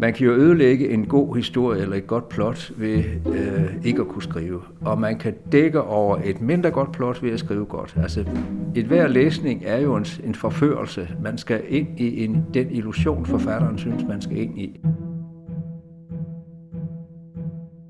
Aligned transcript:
Man 0.00 0.12
kan 0.12 0.26
jo 0.26 0.32
ødelægge 0.32 0.90
en 0.90 1.06
god 1.06 1.36
historie 1.36 1.82
eller 1.82 1.96
et 1.96 2.06
godt 2.06 2.28
plot 2.28 2.72
ved 2.76 3.04
øh, 3.26 3.74
ikke 3.84 4.00
at 4.00 4.08
kunne 4.08 4.22
skrive. 4.22 4.60
Og 4.80 5.00
man 5.00 5.18
kan 5.18 5.34
dække 5.52 5.82
over 5.82 6.16
et 6.24 6.40
mindre 6.40 6.70
godt 6.70 6.92
plot 6.92 7.22
ved 7.22 7.32
at 7.32 7.38
skrive 7.38 7.66
godt. 7.66 7.94
Altså, 8.02 8.24
et 8.74 8.84
hver 8.84 9.08
læsning 9.08 9.62
er 9.66 9.78
jo 9.78 9.96
en, 9.96 10.06
en 10.24 10.34
forførelse. 10.34 11.08
Man 11.22 11.38
skal 11.38 11.62
ind 11.68 12.00
i 12.00 12.24
en, 12.24 12.46
den 12.54 12.70
illusion, 12.70 13.26
forfatteren 13.26 13.78
synes, 13.78 14.04
man 14.08 14.20
skal 14.20 14.36
ind 14.36 14.58
i. 14.58 14.80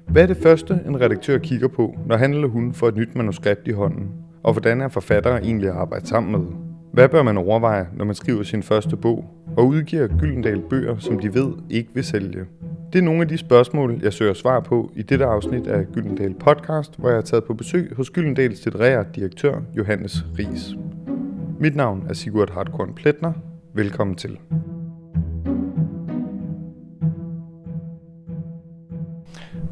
Hvad 0.08 0.22
er 0.22 0.26
det 0.26 0.36
første, 0.36 0.80
en 0.86 1.00
redaktør 1.00 1.38
kigger 1.38 1.68
på, 1.68 1.94
når 2.06 2.16
han 2.16 2.34
eller 2.34 2.48
hun 2.48 2.72
får 2.72 2.88
et 2.88 2.96
nyt 2.96 3.16
manuskript 3.16 3.68
i 3.68 3.72
hånden? 3.72 4.08
Og 4.42 4.52
hvordan 4.52 4.80
er 4.80 4.88
forfattere 4.88 5.42
egentlig 5.42 5.68
at 5.68 5.74
arbejde 5.74 6.06
sammen 6.06 6.32
med? 6.32 6.46
Hvad 6.92 7.08
bør 7.08 7.22
man 7.22 7.36
overveje, 7.36 7.86
når 7.96 8.04
man 8.04 8.14
skriver 8.14 8.42
sin 8.42 8.62
første 8.62 8.96
bog, 8.96 9.24
og 9.56 9.66
udgiver 9.66 10.06
Gyldendal 10.18 10.62
bøger, 10.70 10.98
som 10.98 11.18
de 11.18 11.34
ved 11.34 11.52
ikke 11.70 11.90
vil 11.94 12.04
sælge? 12.04 12.44
Det 12.92 12.98
er 12.98 13.02
nogle 13.02 13.22
af 13.22 13.28
de 13.28 13.38
spørgsmål, 13.38 14.00
jeg 14.02 14.12
søger 14.12 14.34
svar 14.34 14.60
på 14.60 14.92
i 14.96 15.02
dette 15.02 15.24
afsnit 15.24 15.66
af 15.66 15.86
Gyldendal 15.92 16.34
Podcast, 16.34 16.98
hvor 16.98 17.08
jeg 17.08 17.16
har 17.16 17.22
taget 17.22 17.44
på 17.44 17.54
besøg 17.54 17.92
hos 17.96 18.10
Gyldendals 18.10 18.64
litterære 18.64 19.04
direktør 19.16 19.60
Johannes 19.76 20.26
Ries. 20.38 20.74
Mit 21.60 21.76
navn 21.76 22.04
er 22.08 22.12
Sigurd 22.12 22.50
Hartkorn 22.52 22.94
Pletner. 22.94 23.32
Velkommen 23.74 24.16
til. 24.16 24.38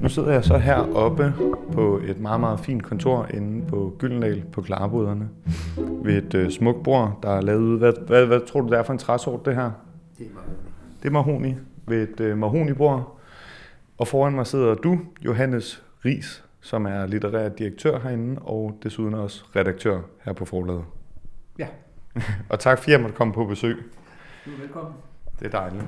Nu 0.01 0.09
sidder 0.09 0.33
jeg 0.33 0.45
så 0.45 0.59
heroppe 0.59 1.35
på 1.73 2.01
et 2.05 2.21
meget, 2.21 2.41
meget 2.41 2.61
fint 2.61 2.83
kontor 2.83 3.27
inde 3.35 3.67
på 3.67 3.95
Gyldendal 3.99 4.45
på 4.53 4.63
Klarboderne 4.63 5.29
ved 5.77 6.25
et 6.25 6.35
øh, 6.35 6.51
smukt 6.51 6.83
bord, 6.83 7.19
der 7.23 7.31
er 7.31 7.41
lavet 7.41 7.61
ud. 7.61 7.79
Hvad, 7.79 7.93
hvad, 8.07 8.27
hvad 8.27 8.41
tror 8.47 8.61
du, 8.61 8.69
det 8.69 8.79
er 8.79 8.83
for 8.83 8.93
en 8.93 8.99
træsort, 8.99 9.47
det 9.47 9.55
her? 9.55 9.71
Det 10.19 10.27
er 10.27 10.31
mahoni. 10.31 10.57
Det 11.03 11.09
er 11.09 11.11
mahoni 11.11 11.55
ved 11.87 12.09
et 12.09 12.21
øh, 12.21 12.39
mahoni-bord. 12.39 13.19
Og 13.99 14.09
foran 14.09 14.33
mig 14.33 14.47
sidder 14.47 14.75
du, 14.75 14.99
Johannes 15.25 15.85
Ries, 16.05 16.45
som 16.61 16.87
er 16.87 17.07
litterær 17.07 17.49
direktør 17.49 17.99
herinde, 17.99 18.41
og 18.41 18.79
desuden 18.83 19.15
også 19.15 19.45
redaktør 19.57 20.01
her 20.25 20.33
på 20.33 20.45
forlaget. 20.45 20.85
Ja. 21.59 21.67
og 22.51 22.59
tak 22.59 22.79
fordi 22.79 22.93
jeg 22.93 23.01
måtte 23.01 23.17
komme 23.17 23.35
på 23.35 23.45
besøg. 23.45 23.77
Du 24.47 24.51
er 24.51 24.61
velkommen. 24.61 24.93
Det 25.41 25.47
er 25.47 25.51
dejligt. 25.51 25.85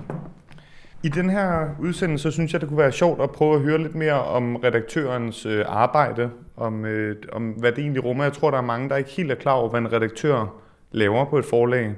I 1.03 1.09
den 1.09 1.31
her 1.31 1.69
udsendelse, 1.79 2.23
så 2.23 2.31
synes 2.31 2.53
jeg, 2.53 2.61
det 2.61 2.69
kunne 2.69 2.79
være 2.79 2.93
sjovt 2.93 3.23
at 3.23 3.31
prøve 3.31 3.55
at 3.55 3.61
høre 3.61 3.79
lidt 3.79 3.95
mere 3.95 4.25
om 4.25 4.57
redaktørens 4.57 5.47
øh, 5.47 5.65
arbejde, 5.69 6.31
om, 6.57 6.85
øh, 6.85 7.17
om 7.33 7.49
hvad 7.49 7.73
det 7.73 7.79
egentlig 7.79 8.05
rummer. 8.05 8.25
Jeg 8.25 8.33
tror, 8.33 8.51
der 8.51 8.59
er 8.59 8.63
mange, 8.63 8.89
der 8.89 8.97
ikke 8.97 9.11
helt 9.11 9.31
er 9.31 9.35
klar 9.35 9.53
over, 9.53 9.71
hvad 9.71 9.81
en 9.81 9.93
redaktør 9.93 10.55
laver 10.93 11.25
på 11.25 11.39
et 11.39 11.45
forlag, 11.45 11.95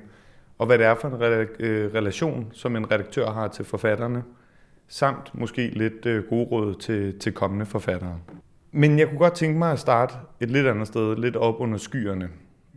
og 0.59 0.67
hvad 0.67 0.79
det 0.79 0.87
er 0.87 0.95
for 0.95 1.09
en 1.09 1.15
redak- 1.15 1.57
øh, 1.61 1.95
relation, 1.95 2.47
som 2.53 2.77
en 2.77 2.91
redaktør 2.91 3.31
har 3.31 3.49
til 3.49 3.65
forfatterne, 3.65 4.23
samt 4.89 5.31
måske 5.35 5.67
lidt 5.67 6.07
øh, 6.07 6.25
gode 6.29 6.45
råd 6.45 6.75
til, 6.75 7.19
til 7.19 7.33
kommende 7.33 7.67
forfattere. 7.67 8.19
Men 8.73 8.99
jeg 8.99 9.09
kunne 9.09 9.19
godt 9.19 9.35
tænke 9.35 9.59
mig 9.59 9.73
at 9.73 9.79
starte 9.79 10.15
et 10.41 10.51
lidt 10.51 10.67
andet 10.67 10.87
sted, 10.89 11.17
lidt 11.17 11.37
op 11.37 11.61
under 11.61 11.79
skyerne, 11.79 12.29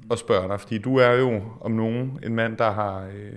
og 0.10 0.18
spørge 0.18 0.48
dig, 0.48 0.60
fordi 0.60 0.78
du 0.78 0.98
er 0.98 1.12
jo 1.12 1.42
om 1.62 1.72
nogen 1.72 2.20
en 2.24 2.36
mand, 2.36 2.58
der 2.58 2.72
har 2.72 3.02
øh, 3.02 3.32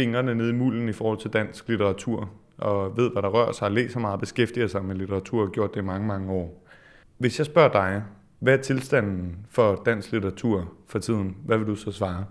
fingrene 0.00 0.34
nede 0.34 0.50
i 0.50 0.52
mulden 0.52 0.88
i 0.88 0.92
forhold 0.92 1.18
til 1.18 1.30
dansk 1.30 1.68
litteratur, 1.68 2.30
og 2.58 2.96
ved, 2.96 3.10
hvad 3.10 3.22
der 3.22 3.28
rører 3.28 3.52
sig, 3.52 3.66
og 3.66 3.72
læser 3.72 4.00
meget, 4.00 4.20
beskæftiger 4.20 4.66
sig 4.66 4.84
med 4.84 4.96
litteratur, 4.96 5.42
og 5.42 5.52
gjort 5.52 5.74
det 5.74 5.80
i 5.80 5.84
mange, 5.84 6.06
mange 6.06 6.32
år. 6.32 6.66
Hvis 7.18 7.38
jeg 7.38 7.46
spørger 7.46 7.72
dig, 7.72 8.02
hvad 8.38 8.58
er 8.58 8.62
tilstanden 8.62 9.36
for 9.50 9.82
dansk 9.86 10.12
litteratur 10.12 10.72
for 10.88 10.98
tiden? 10.98 11.36
Hvad 11.44 11.58
vil 11.58 11.66
du 11.66 11.74
så 11.74 11.92
svare? 11.92 12.24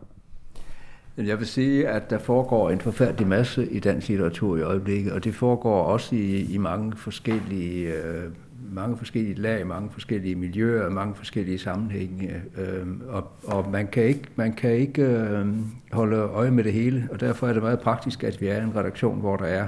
Jeg 1.18 1.40
vil 1.40 1.48
sige, 1.48 1.88
at 1.88 2.10
der 2.10 2.18
foregår 2.18 2.70
en 2.70 2.80
forfærdelig 2.80 3.28
masse 3.28 3.72
i 3.72 3.80
dansk 3.80 4.10
litteratur 4.10 4.58
i 4.58 4.62
øjeblikket, 4.62 5.14
og 5.14 5.24
det 5.24 5.36
foregår 5.36 5.84
også 5.84 6.16
i, 6.16 6.54
i 6.54 6.58
mange 6.58 6.96
forskellige 6.96 7.94
øh, 7.94 8.24
mange 8.72 8.98
forskellige 8.98 9.36
lag, 9.36 9.68
mange 9.68 9.90
forskellige 9.92 10.36
miljøer, 10.36 10.90
mange 10.90 11.16
forskellige 11.16 11.60
sammenhænge, 11.60 12.42
øh, 12.58 12.88
og, 13.08 13.32
og 13.44 13.70
man 13.72 13.88
kan 13.88 14.04
ikke, 14.04 14.24
man 14.36 14.54
kan 14.54 14.72
ikke 14.72 15.02
øh, 15.04 15.48
holde 15.92 16.18
øje 16.18 16.52
med 16.52 16.64
det 16.64 16.74
hele, 16.74 17.08
og 17.12 17.20
derfor 17.20 17.48
er 17.48 17.54
det 17.54 17.62
meget 17.62 17.80
praktisk, 17.80 18.24
at 18.24 18.42
vi 18.42 18.48
er 18.48 18.64
en 18.64 18.76
redaktion, 18.76 19.20
hvor 19.20 19.36
der 19.38 19.46
er 19.46 19.68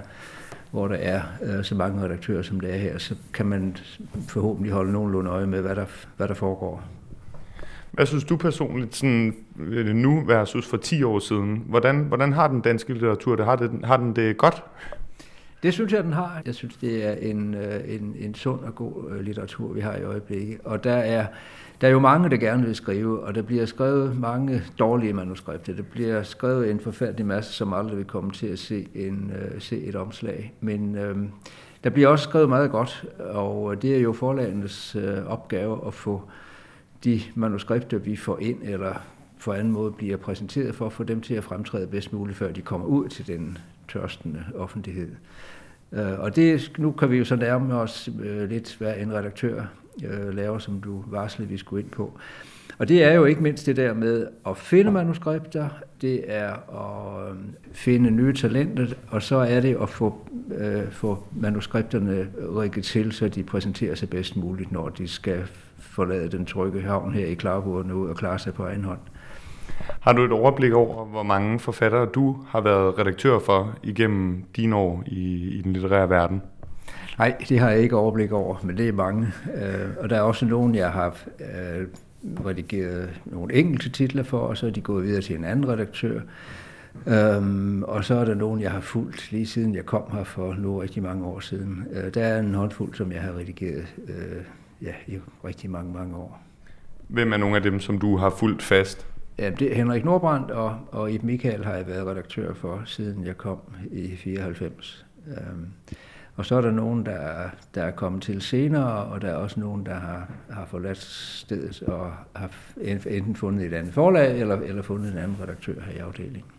hvor 0.71 0.87
der 0.87 0.95
er 0.95 1.21
øh, 1.43 1.63
så 1.63 1.75
mange 1.75 2.03
redaktører, 2.03 2.41
som 2.41 2.59
der 2.59 2.67
er 2.67 2.77
her, 2.77 2.97
så 2.97 3.15
kan 3.33 3.45
man 3.45 3.77
forhåbentlig 4.29 4.73
holde 4.73 4.91
nogenlunde 4.91 5.31
øje 5.31 5.47
med, 5.47 5.61
hvad 5.61 5.75
der, 5.75 5.85
hvad 6.17 6.27
der 6.27 6.33
foregår. 6.33 6.83
Hvad 7.91 8.05
synes 8.05 8.23
du 8.23 8.37
personligt 8.37 8.95
sådan, 8.95 9.35
øh, 9.59 9.95
nu 9.95 10.23
versus 10.25 10.67
for 10.67 10.77
10 10.77 11.03
år 11.03 11.19
siden? 11.19 11.63
Hvordan, 11.67 11.99
hvordan 11.99 12.33
har 12.33 12.47
den 12.47 12.61
danske 12.61 12.93
litteratur 12.93 13.35
det? 13.35 13.45
Har, 13.45 13.55
det, 13.55 13.71
har 13.83 13.97
den 13.97 14.15
det 14.15 14.37
godt? 14.37 14.63
Det 15.63 15.73
synes 15.73 15.93
jeg, 15.93 16.03
den 16.03 16.13
har. 16.13 16.41
Jeg 16.45 16.55
synes, 16.55 16.77
det 16.77 17.05
er 17.05 17.13
en, 17.13 17.53
øh, 17.53 17.95
en, 17.95 18.15
en 18.19 18.35
sund 18.35 18.59
og 18.59 18.75
god 18.75 19.11
øh, 19.11 19.21
litteratur, 19.21 19.73
vi 19.73 19.81
har 19.81 19.95
i 19.95 20.03
øjeblikket. 20.03 20.57
Og 20.63 20.83
der 20.83 20.93
er, 20.93 21.25
der 21.81 21.87
er 21.87 21.91
jo 21.91 21.99
mange, 21.99 22.29
der 22.29 22.37
gerne 22.37 22.65
vil 22.65 22.75
skrive, 22.75 23.23
og 23.23 23.35
der 23.35 23.41
bliver 23.41 23.65
skrevet 23.65 24.19
mange 24.19 24.63
dårlige 24.79 25.13
manuskripter. 25.13 25.73
Der 25.73 25.83
bliver 25.83 26.23
skrevet 26.23 26.71
en 26.71 26.79
forfærdelig 26.79 27.25
masse, 27.25 27.53
som 27.53 27.73
aldrig 27.73 27.97
vil 27.97 28.05
komme 28.05 28.31
til 28.31 28.47
at 28.47 28.59
se, 28.59 28.87
en, 28.95 29.31
øh, 29.35 29.61
se 29.61 29.83
et 29.83 29.95
omslag. 29.95 30.53
Men 30.61 30.95
øhm, 30.95 31.29
der 31.83 31.89
bliver 31.89 32.07
også 32.07 32.23
skrevet 32.23 32.49
meget 32.49 32.71
godt, 32.71 33.05
og 33.19 33.81
det 33.81 33.95
er 33.95 33.99
jo 33.99 34.13
forlagenes 34.13 34.95
øh, 34.95 35.25
opgave 35.27 35.87
at 35.87 35.93
få 35.93 36.21
de 37.03 37.21
manuskripter, 37.35 37.97
vi 37.97 38.15
får 38.15 38.39
ind, 38.39 38.57
eller 38.63 38.93
på 39.43 39.51
anden 39.51 39.73
måde 39.73 39.91
bliver 39.91 40.17
præsenteret 40.17 40.75
for, 40.75 40.85
at 40.85 40.93
få 40.93 41.03
dem 41.03 41.21
til 41.21 41.33
at 41.33 41.43
fremtræde 41.43 41.87
bedst 41.87 42.13
muligt, 42.13 42.37
før 42.37 42.51
de 42.51 42.61
kommer 42.61 42.87
ud 42.87 43.07
til 43.07 43.27
den 43.27 43.57
tørstende 43.93 44.43
offentlighed. 44.55 45.09
Øh, 45.91 46.19
og 46.19 46.35
det, 46.35 46.71
nu 46.77 46.91
kan 46.91 47.11
vi 47.11 47.17
jo 47.17 47.25
så 47.25 47.35
nærme 47.35 47.73
os 47.73 48.09
øh, 48.23 48.49
lidt, 48.49 48.75
hvad 48.79 48.93
en 48.97 49.13
redaktør 49.13 49.65
øh, 50.03 50.35
laver, 50.35 50.59
som 50.59 50.81
du 50.81 51.03
varslede, 51.07 51.49
vi 51.49 51.57
skulle 51.57 51.83
ind 51.83 51.91
på. 51.91 52.19
Og 52.77 52.87
det 52.87 53.03
er 53.03 53.13
jo 53.13 53.25
ikke 53.25 53.43
mindst 53.43 53.65
det 53.65 53.75
der 53.75 53.93
med 53.93 54.27
at 54.47 54.57
finde 54.57 54.91
manuskripter, 54.91 55.69
det 56.01 56.23
er 56.27 56.51
at 56.51 57.35
finde 57.71 58.11
nye 58.11 58.33
talenter, 58.33 58.87
og 59.07 59.21
så 59.21 59.35
er 59.35 59.59
det 59.59 59.77
at 59.81 59.89
få, 59.89 60.29
øh, 60.57 60.91
få 60.91 61.23
manuskripterne 61.35 62.27
rigget 62.57 62.85
til, 62.85 63.11
så 63.11 63.27
de 63.27 63.43
præsenterer 63.43 63.95
sig 63.95 64.09
bedst 64.09 64.35
muligt, 64.35 64.71
når 64.71 64.89
de 64.89 65.07
skal 65.07 65.43
forlade 65.77 66.29
den 66.29 66.45
trygge 66.45 66.81
havn 66.81 67.13
her 67.13 67.25
i 67.25 67.33
Klarburg 67.33 67.93
ud 67.93 68.09
og 68.09 68.15
klare 68.15 68.39
sig 68.39 68.53
på 68.53 68.63
egen 68.63 68.83
hånd. 68.83 68.99
Har 69.99 70.13
du 70.13 70.25
et 70.25 70.31
overblik 70.31 70.73
over, 70.73 71.05
hvor 71.05 71.23
mange 71.23 71.59
forfattere 71.59 72.05
du 72.05 72.37
har 72.47 72.61
været 72.61 72.99
redaktør 72.99 73.39
for 73.39 73.75
igennem 73.83 74.43
dine 74.55 74.75
år 74.75 75.03
i, 75.07 75.49
i 75.57 75.61
den 75.61 75.73
litterære 75.73 76.09
verden? 76.09 76.41
Nej, 77.17 77.35
det 77.49 77.59
har 77.59 77.69
jeg 77.69 77.79
ikke 77.79 77.95
overblik 77.95 78.31
over, 78.31 78.55
men 78.63 78.77
det 78.77 78.87
er 78.87 78.93
mange. 78.93 79.27
Øh, 79.55 79.89
og 79.99 80.09
der 80.09 80.15
er 80.15 80.21
også 80.21 80.45
nogen, 80.45 80.75
jeg 80.75 80.91
har 80.91 81.17
øh, 81.39 81.87
redigeret 82.45 83.21
nogle 83.25 83.53
enkelte 83.53 83.89
titler 83.89 84.23
for, 84.23 84.39
og 84.39 84.57
så 84.57 84.67
er 84.67 84.71
de 84.71 84.81
gået 84.81 85.03
videre 85.03 85.21
til 85.21 85.35
en 85.35 85.45
anden 85.45 85.69
redaktør. 85.69 86.21
Um, 87.05 87.83
og 87.87 88.05
så 88.05 88.15
er 88.15 88.25
der 88.25 88.33
nogen, 88.33 88.61
jeg 88.61 88.71
har 88.71 88.79
fulgt 88.79 89.31
lige 89.31 89.45
siden 89.45 89.75
jeg 89.75 89.85
kom 89.85 90.03
her 90.11 90.23
for 90.23 90.53
nu 90.53 90.77
rigtig 90.77 91.03
mange 91.03 91.25
år 91.25 91.39
siden. 91.39 91.85
Uh, 91.91 92.13
der 92.13 92.23
er 92.23 92.39
en 92.39 92.53
håndfuld, 92.53 92.93
som 92.93 93.11
jeg 93.11 93.21
har 93.21 93.37
redigeret 93.37 93.85
uh, 93.97 94.43
ja, 94.81 94.93
i 95.07 95.17
rigtig 95.45 95.69
mange, 95.69 95.93
mange 95.93 96.15
år. 96.15 96.41
Hvem 97.07 97.33
er 97.33 97.37
nogle 97.37 97.55
af 97.55 97.61
dem, 97.61 97.79
som 97.79 97.99
du 97.99 98.17
har 98.17 98.29
fulgt 98.29 98.63
fast? 98.63 99.07
Ja, 99.41 99.49
det 99.49 99.71
er 99.71 99.75
Henrik 99.75 100.05
Nordbrandt 100.05 100.51
og, 100.51 100.79
og 100.91 101.11
Ip 101.11 101.23
Michael 101.23 101.65
har 101.65 101.73
jeg 101.73 101.87
været 101.87 102.07
redaktør 102.07 102.53
for, 102.53 102.81
siden 102.85 103.25
jeg 103.25 103.37
kom 103.37 103.57
i 103.91 104.15
94. 104.15 105.05
Um, 105.25 105.33
øhm, 105.33 105.67
og 106.35 106.45
så 106.45 106.55
er 106.55 106.61
der 106.61 106.71
nogen, 106.71 107.05
der, 107.05 107.49
der 107.75 107.83
er 107.83 107.91
kommet 107.91 108.21
til 108.21 108.41
senere, 108.41 109.05
og 109.05 109.21
der 109.21 109.27
er 109.27 109.35
også 109.35 109.59
nogen, 109.59 109.85
der 109.85 109.93
har, 109.93 110.31
har 110.49 110.65
forladt 110.65 110.97
stedet 110.97 111.81
og 111.81 112.13
har 112.35 112.51
enten 112.81 113.35
fundet 113.35 113.65
et 113.65 113.73
andet 113.73 113.93
forlag, 113.93 114.39
eller, 114.39 114.55
eller 114.55 114.81
fundet 114.81 115.11
en 115.11 115.17
anden 115.17 115.37
redaktør 115.41 115.81
her 115.81 115.93
i 115.93 115.97
afdelingen. 115.97 116.51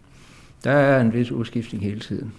Der 0.64 0.70
er 0.70 1.00
en 1.00 1.12
vis 1.12 1.32
udskiftning 1.32 1.84
hele 1.84 2.00
tiden. 2.00 2.34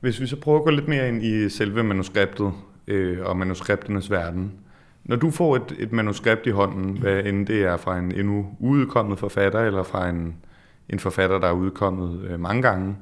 Hvis 0.00 0.20
vi 0.20 0.26
så 0.26 0.40
prøver 0.40 0.58
at 0.58 0.64
gå 0.64 0.70
lidt 0.70 0.88
mere 0.88 1.08
ind 1.08 1.22
i 1.22 1.48
selve 1.48 1.82
manuskriptet 1.82 2.52
øh, 2.86 3.26
og 3.26 3.36
manuskripternes 3.36 4.10
verden, 4.10 4.52
når 5.08 5.16
du 5.16 5.30
får 5.30 5.56
et, 5.56 5.74
et 5.78 5.92
manuskript 5.92 6.46
i 6.46 6.50
hånden, 6.50 6.98
hvad 6.98 7.24
end 7.24 7.46
det 7.46 7.62
er 7.62 7.76
fra 7.76 7.98
en 7.98 8.12
endnu 8.14 8.46
udkommet 8.60 9.18
forfatter, 9.18 9.60
eller 9.60 9.82
fra 9.82 10.08
en, 10.08 10.34
en 10.88 10.98
forfatter, 10.98 11.38
der 11.38 11.48
er 11.48 11.52
udkommet 11.52 12.24
øh, 12.30 12.40
mange 12.40 12.62
gange, 12.62 12.96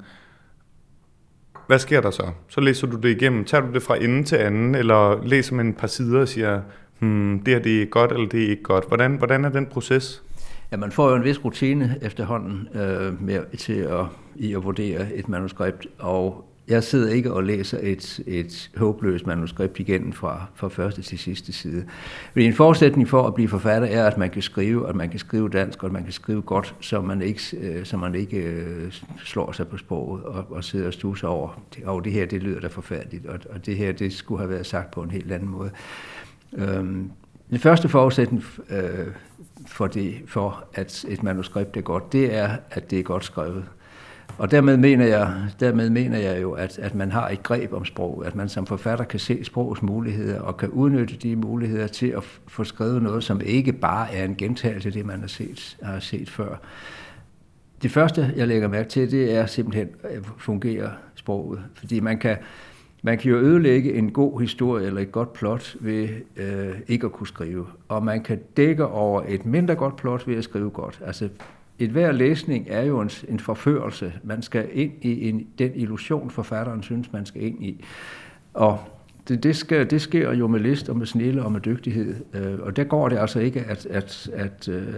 hvad 1.67 1.79
sker 1.79 2.01
der 2.01 2.11
så? 2.11 2.31
Så 2.49 2.61
læser 2.61 2.87
du 2.87 2.97
det 2.97 3.09
igennem. 3.09 3.45
Tager 3.45 3.67
du 3.67 3.73
det 3.73 3.83
fra 3.83 3.97
ende 3.97 4.25
til 4.25 4.37
anden, 4.37 4.75
eller 4.75 5.25
læser 5.25 5.55
man 5.55 5.69
et 5.69 5.77
par 5.77 5.87
sider 5.87 6.21
og 6.21 6.29
siger, 6.29 6.61
hmm, 6.99 7.43
det 7.47 7.55
her 7.55 7.63
det 7.63 7.83
er 7.83 7.87
godt, 7.87 8.13
eller 8.13 8.29
det 8.29 8.45
er 8.45 8.49
ikke 8.49 8.63
godt. 8.63 8.89
Hvordan, 8.89 9.17
hvordan 9.17 9.45
er 9.45 9.49
den 9.49 9.67
proces? 9.67 10.23
Ja, 10.73 10.77
man 10.77 10.93
får 10.93 11.11
jo 11.11 11.17
en 11.17 11.25
vis 11.25 11.45
rutine 11.45 11.99
efterhånden 12.03 12.69
øh, 12.75 13.23
med, 13.23 13.57
til 13.59 13.73
at, 13.73 14.05
i 14.37 14.55
at 14.55 14.65
vurdere 14.65 15.15
et 15.15 15.29
manuskript, 15.29 15.87
og 15.99 16.45
jeg 16.69 16.85
sidder 16.85 17.13
ikke 17.13 17.33
og 17.33 17.45
læser 17.45 17.79
et, 17.83 18.21
et 18.27 18.71
håbløst 18.77 19.27
manuskript 19.27 19.79
igen 19.79 20.13
fra, 20.13 20.47
fra 20.55 20.69
første 20.69 21.03
til 21.03 21.19
sidste 21.19 21.53
side. 21.53 21.87
Men 22.35 22.47
en 22.47 22.53
forudsætning 22.53 23.09
for 23.09 23.27
at 23.27 23.35
blive 23.35 23.49
forfatter 23.49 23.89
er, 23.89 24.07
at 24.07 24.19
man 24.19 24.31
kan 24.31 24.43
skrive, 24.43 24.89
at 24.89 24.97
man 24.97 25.11
kan 25.11 25.19
skrive 25.19 25.49
dansk, 25.49 25.83
og 25.83 25.87
at 25.87 25.93
man 25.93 26.05
kan 26.05 26.13
skrive 26.13 26.43
godt, 26.43 26.75
så 26.81 27.01
man 27.01 27.23
ikke, 27.23 27.41
øh, 27.61 27.85
så 27.85 27.97
man 27.97 28.15
ikke 28.15 28.37
øh, 28.37 28.93
slår 29.25 29.53
sig 29.53 29.69
på 29.69 29.77
sproget 29.77 30.23
og, 30.25 30.47
og 30.51 30.65
sidder 30.65 30.87
og 30.87 30.93
stusser 30.93 31.29
over, 31.29 31.63
og 31.85 32.05
det 32.05 32.13
her, 32.13 32.27
det 32.27 32.43
lyder 32.43 32.61
da 32.61 32.67
forfærdeligt, 32.67 33.27
og, 33.27 33.39
og 33.51 33.67
det 33.67 33.77
her, 33.77 33.93
det 33.93 34.13
skulle 34.13 34.39
have 34.39 34.51
været 34.51 34.67
sagt 34.67 34.91
på 34.91 35.03
en 35.03 35.11
helt 35.11 35.33
anden 35.33 35.49
måde. 35.49 35.71
Øhm, 36.53 37.11
den 37.51 37.59
første 37.59 37.89
forudsætning 37.89 38.45
øh, 38.71 39.07
for, 39.67 39.87
det, 39.87 40.15
for, 40.27 40.65
at 40.75 41.05
et 41.09 41.23
manuskript 41.23 41.77
er 41.77 41.81
godt, 41.81 42.13
det 42.13 42.35
er, 42.35 42.57
at 42.71 42.91
det 42.91 42.99
er 42.99 43.03
godt 43.03 43.25
skrevet. 43.25 43.65
Og 44.39 44.51
dermed 44.51 44.77
mener 44.77 45.07
jeg, 45.07 45.35
dermed 45.61 45.91
mener 45.91 46.19
jeg 46.19 46.43
jo, 46.43 46.53
at, 46.53 46.79
at 46.79 46.95
man 46.95 47.13
har 47.13 47.29
et 47.29 47.43
greb 47.43 47.73
om 47.73 47.85
sprog, 47.85 48.27
at 48.27 48.35
man 48.35 48.49
som 48.49 48.67
forfatter 48.67 49.05
kan 49.05 49.21
se 49.21 49.45
sprogets 49.45 49.83
muligheder 49.83 50.41
og 50.41 50.57
kan 50.57 50.69
udnytte 50.69 51.17
de 51.17 51.37
muligheder 51.37 51.87
til 51.87 52.07
at 52.07 52.23
få 52.49 52.65
skrevet 52.65 53.03
noget, 53.03 53.25
som 53.25 53.41
ikke 53.45 53.73
bare 53.73 54.15
er 54.15 54.25
en 54.25 54.37
gentagelse 54.37 54.89
af 54.89 54.93
det, 54.93 55.07
man 55.07 55.21
har 55.21 55.27
set, 55.27 55.77
har 55.83 56.01
set 56.01 56.31
før. 56.31 56.57
Det 57.83 57.91
første, 57.91 58.33
jeg 58.37 58.49
lægger 58.49 58.69
mærke 58.69 58.89
til, 58.89 59.11
det 59.11 59.35
er 59.37 59.47
simpelthen, 59.47 59.89
at 60.03 60.91
sproget. 61.15 61.61
Fordi 61.75 62.01
man 62.01 62.19
kan, 62.19 62.37
man 63.03 63.19
kan 63.19 63.31
jo 63.31 63.37
ødelægge 63.37 63.95
en 63.95 64.13
god 64.13 64.41
historie 64.41 64.87
eller 64.87 65.01
et 65.01 65.13
godt 65.13 65.33
plot 65.33 65.77
ved 65.81 66.09
øh, 66.37 66.75
ikke 66.89 67.07
at 67.07 67.13
kunne 67.13 67.27
skrive. 67.27 67.67
Og 67.89 68.05
man 68.05 68.23
kan 68.23 68.41
dække 68.57 68.87
over 68.87 69.23
et 69.29 69.47
mindre 69.47 69.75
godt 69.75 69.97
plot 69.97 70.29
ved 70.29 70.37
at 70.37 70.45
skrive 70.45 70.71
godt. 70.71 71.01
Altså 71.07 71.29
et 71.79 71.91
hver 71.91 72.13
læsning 72.13 72.67
er 72.71 72.83
jo 72.83 73.01
en, 73.01 73.11
en 73.29 73.41
forførelse. 73.41 74.13
Man 74.25 74.43
skal 74.43 74.69
ind 74.73 74.93
i 75.03 75.29
en, 75.29 75.47
den 75.59 75.73
illusion, 75.75 76.31
forfatteren 76.31 76.83
synes, 76.83 77.13
man 77.13 77.27
skal 77.27 77.43
ind 77.43 77.65
i. 77.65 77.85
Og 78.55 78.79
det, 79.29 79.43
det, 79.43 79.57
skal, 79.57 79.91
det 79.91 80.01
sker 80.01 80.33
jo 80.33 80.47
med 80.47 80.61
list 80.61 80.89
og 80.89 80.97
med 80.97 81.07
snille 81.07 81.43
og 81.43 81.53
med 81.53 81.61
dygtighed. 81.61 82.15
Øh, 82.35 82.59
og 82.61 82.77
der 82.77 82.85
går 82.85 83.09
det 83.09 83.19
altså 83.19 83.41
ikke, 83.41 83.61
at, 83.61 83.87
at, 83.87 84.31
at, 84.33 84.69
øh, 84.69 84.95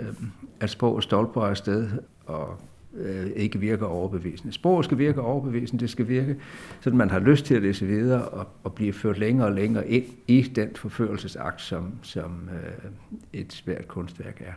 at 0.61 0.71
sproget 0.71 1.05
stolper 1.05 1.43
afsted 1.43 1.89
og 2.27 2.61
øh, 2.97 3.27
ikke 3.37 3.61
virker 3.61 3.87
overbevisende. 3.87 4.53
Sproget 4.53 4.85
skal 4.85 4.99
virke 4.99 5.21
overbevisende, 5.21 5.81
det 5.81 5.91
skal 5.91 6.09
virke, 6.09 6.37
så 6.81 6.91
man 6.91 7.11
har 7.11 7.19
lyst 7.19 7.45
til 7.45 7.55
at 7.55 7.63
læse 7.63 7.87
videre 7.87 8.25
og, 8.25 8.47
og 8.65 8.73
blive 8.73 8.93
ført 8.93 9.19
længere 9.19 9.47
og 9.47 9.53
længere 9.53 9.89
ind 9.89 10.05
i 10.27 10.43
den 10.43 10.69
forførelsesakt, 10.77 11.63
som, 11.63 11.93
som 12.03 12.49
øh, 12.53 12.91
et 13.33 13.53
svært 13.53 13.89
kunstværk 13.89 14.43
er. 14.47 14.53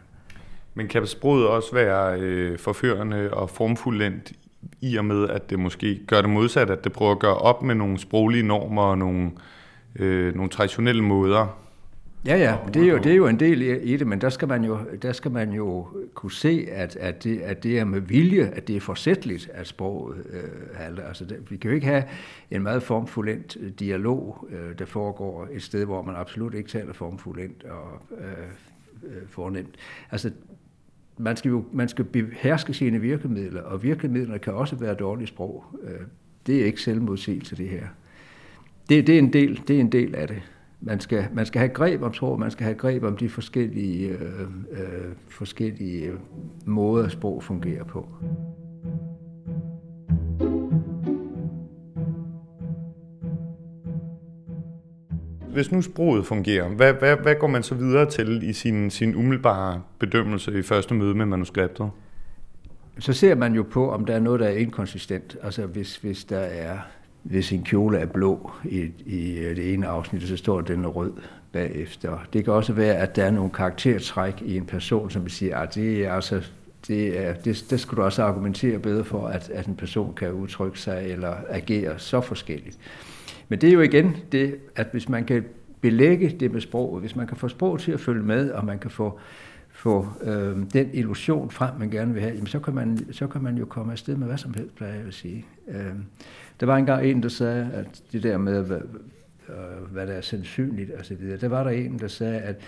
Men 0.73 0.87
kan 0.87 1.07
sproget 1.07 1.47
også 1.47 1.73
være 1.73 2.19
øh, 2.19 2.57
forførende 2.59 3.33
og 3.33 3.49
formfuldendt 3.49 4.31
i 4.81 4.95
og 4.95 5.05
med, 5.05 5.29
at 5.29 5.49
det 5.49 5.59
måske 5.59 5.99
gør 6.07 6.21
det 6.21 6.29
modsat, 6.29 6.69
at 6.69 6.83
det 6.83 6.91
prøver 6.91 7.11
at 7.11 7.19
gøre 7.19 7.37
op 7.37 7.63
med 7.63 7.75
nogle 7.75 7.97
sproglige 7.97 8.43
normer 8.43 8.81
og 8.81 8.97
nogle, 8.97 9.31
øh, 9.95 10.35
nogle 10.35 10.49
traditionelle 10.49 11.03
måder? 11.03 11.57
Ja, 12.25 12.37
ja, 12.37 12.57
det 12.73 12.81
er, 12.83 12.87
jo, 12.87 12.97
det 12.97 13.11
er 13.11 13.15
jo 13.15 13.27
en 13.27 13.39
del 13.39 13.61
i 13.61 13.97
det, 13.97 14.07
men 14.07 14.21
der 14.21 14.29
skal 14.29 14.47
man 14.47 14.63
jo, 14.63 14.79
der 15.01 15.11
skal 15.11 15.31
man 15.31 15.51
jo 15.53 15.87
kunne 16.13 16.31
se, 16.31 16.67
at, 16.71 16.95
at, 16.95 17.23
det, 17.23 17.39
at 17.39 17.63
det 17.63 17.79
er 17.79 17.85
med 17.85 17.99
vilje, 17.99 18.51
at 18.53 18.67
det 18.67 18.75
er 18.75 18.79
forsætteligt, 18.79 19.49
at 19.53 19.67
sproget 19.67 20.25
øh, 20.29 20.75
halter. 20.75 21.03
Altså, 21.03 21.25
det, 21.25 21.51
vi 21.51 21.57
kan 21.57 21.69
jo 21.69 21.75
ikke 21.75 21.87
have 21.87 22.03
en 22.51 22.63
meget 22.63 22.83
formfuldendt 22.83 23.79
dialog, 23.79 24.47
øh, 24.49 24.79
der 24.79 24.85
foregår 24.85 25.47
et 25.51 25.63
sted, 25.63 25.85
hvor 25.85 26.01
man 26.01 26.15
absolut 26.15 26.53
ikke 26.53 26.69
taler 26.69 26.93
formfuldendt 26.93 27.63
og 27.63 28.01
øh, 28.17 28.27
øh, 29.03 29.27
fornemt. 29.29 29.75
Altså, 30.11 30.31
man 31.17 31.37
skal 31.37 31.49
jo 31.49 31.63
man 31.71 31.89
skal 31.89 32.05
beherske 32.05 32.73
sine 32.73 32.99
virkemidler, 32.99 33.61
og 33.61 33.83
virkemidlerne 33.83 34.39
kan 34.39 34.53
også 34.53 34.75
være 34.75 34.93
dårligt 34.93 35.29
sprog. 35.29 35.63
Øh, 35.83 35.99
det 36.47 36.61
er 36.61 36.65
ikke 36.65 36.81
selvmodsigelse, 36.81 37.55
det 37.55 37.69
her. 37.69 37.87
Det, 38.89 39.07
det, 39.07 39.15
er 39.15 39.19
en 39.19 39.33
del, 39.33 39.61
det 39.67 39.75
er 39.75 39.79
en 39.79 39.91
del 39.91 40.15
af 40.15 40.27
det. 40.27 40.41
Man 40.81 40.99
skal, 40.99 41.27
man 41.33 41.45
skal 41.45 41.59
have 41.59 41.69
greb 41.69 42.01
om 42.01 42.13
sprog, 42.13 42.39
man 42.39 42.51
skal 42.51 42.63
have 42.63 42.75
greb 42.75 43.03
om 43.03 43.17
de 43.17 43.29
forskellige, 43.29 44.09
øh, 44.09 44.41
øh, 44.71 45.11
forskellige 45.29 46.11
måder, 46.65 47.09
sprog 47.09 47.43
fungerer 47.43 47.83
på. 47.83 48.07
Hvis 55.53 55.71
nu 55.71 55.81
sproget 55.81 56.25
fungerer, 56.25 56.69
hvad, 56.69 56.93
hvad, 56.93 57.15
hvad 57.15 57.35
går 57.35 57.47
man 57.47 57.63
så 57.63 57.75
videre 57.75 58.09
til 58.09 58.49
i 58.49 58.53
sin, 58.53 58.89
sin 58.89 59.15
umiddelbare 59.15 59.81
bedømmelse 59.99 60.59
i 60.59 60.61
første 60.61 60.93
møde 60.93 61.15
med 61.15 61.25
manuskriptet? 61.25 61.89
Så 62.99 63.13
ser 63.13 63.35
man 63.35 63.53
jo 63.53 63.63
på, 63.63 63.91
om 63.91 64.05
der 64.05 64.15
er 64.15 64.19
noget, 64.19 64.39
der 64.39 64.47
er 64.47 64.57
inkonsistent. 64.57 65.37
Altså 65.43 65.65
hvis, 65.65 65.95
hvis 65.95 66.23
der 66.23 66.39
er 66.39 66.77
hvis 67.23 67.51
en 67.51 67.63
kjole 67.63 67.97
er 67.97 68.05
blå 68.05 68.51
i, 68.65 68.89
i 69.05 69.35
det 69.35 69.73
ene 69.73 69.87
afsnit, 69.87 70.23
så 70.23 70.37
står 70.37 70.61
den 70.61 70.87
rød 70.87 71.13
bagefter. 71.51 72.17
Det 72.33 72.43
kan 72.43 72.53
også 72.53 72.73
være, 72.73 72.95
at 72.95 73.15
der 73.15 73.25
er 73.25 73.31
nogle 73.31 73.51
karaktertræk 73.51 74.41
i 74.41 74.57
en 74.57 74.65
person, 74.65 75.09
som 75.09 75.29
siger, 75.29 75.57
at 75.57 75.75
det 75.75 76.05
er 76.05 76.13
altså 76.13 76.41
det, 76.87 77.19
er, 77.19 77.33
det, 77.33 77.65
det 77.69 77.79
skulle 77.79 77.97
du 77.97 78.05
også 78.05 78.23
argumentere 78.23 78.79
bedre 78.79 79.03
for, 79.03 79.27
at, 79.27 79.49
at 79.49 79.65
en 79.65 79.75
person 79.75 80.13
kan 80.13 80.31
udtrykke 80.31 80.79
sig 80.79 81.05
eller 81.07 81.35
agere 81.49 81.99
så 81.99 82.21
forskelligt. 82.21 82.77
Men 83.51 83.61
det 83.61 83.69
er 83.69 83.73
jo 83.73 83.81
igen 83.81 84.15
det, 84.31 84.55
at 84.75 84.87
hvis 84.91 85.09
man 85.09 85.25
kan 85.25 85.45
belægge 85.81 86.35
det 86.39 86.51
med 86.51 86.61
sproget, 86.61 87.01
hvis 87.01 87.15
man 87.15 87.27
kan 87.27 87.37
få 87.37 87.47
sprog 87.47 87.79
til 87.79 87.91
at 87.91 87.99
følge 87.99 88.23
med, 88.23 88.51
og 88.51 88.65
man 88.65 88.79
kan 88.79 88.91
få, 88.91 89.19
få 89.69 90.07
øh, 90.23 90.57
den 90.73 90.89
illusion 90.93 91.51
frem, 91.51 91.69
man 91.79 91.89
gerne 91.89 92.13
vil 92.13 92.21
have, 92.21 92.33
jamen 92.33 92.47
så, 92.47 92.59
kan 92.59 92.73
man, 92.73 92.99
så 93.11 93.27
kan 93.27 93.41
man 93.41 93.57
jo 93.57 93.65
komme 93.65 93.91
afsted 93.91 94.15
med 94.15 94.27
hvad 94.27 94.37
som 94.37 94.53
helst, 94.53 94.75
plejer 94.75 94.93
jeg 94.93 95.07
at 95.07 95.13
sige. 95.13 95.45
Øh, 95.67 95.91
der 96.59 96.65
var 96.65 96.77
engang 96.77 97.05
en, 97.05 97.23
der 97.23 97.29
sagde, 97.29 97.69
at 97.73 98.01
det 98.11 98.23
der 98.23 98.37
med, 98.37 98.63
hvad, 98.63 98.81
øh, 99.49 99.91
hvad 99.91 100.07
der 100.07 100.13
er 100.13 100.21
sandsynligt 100.21 100.91
osv., 100.99 101.37
der 101.41 101.47
var 101.47 101.63
der 101.63 101.71
en, 101.71 101.99
der 101.99 102.07
sagde, 102.07 102.39
at 102.39 102.61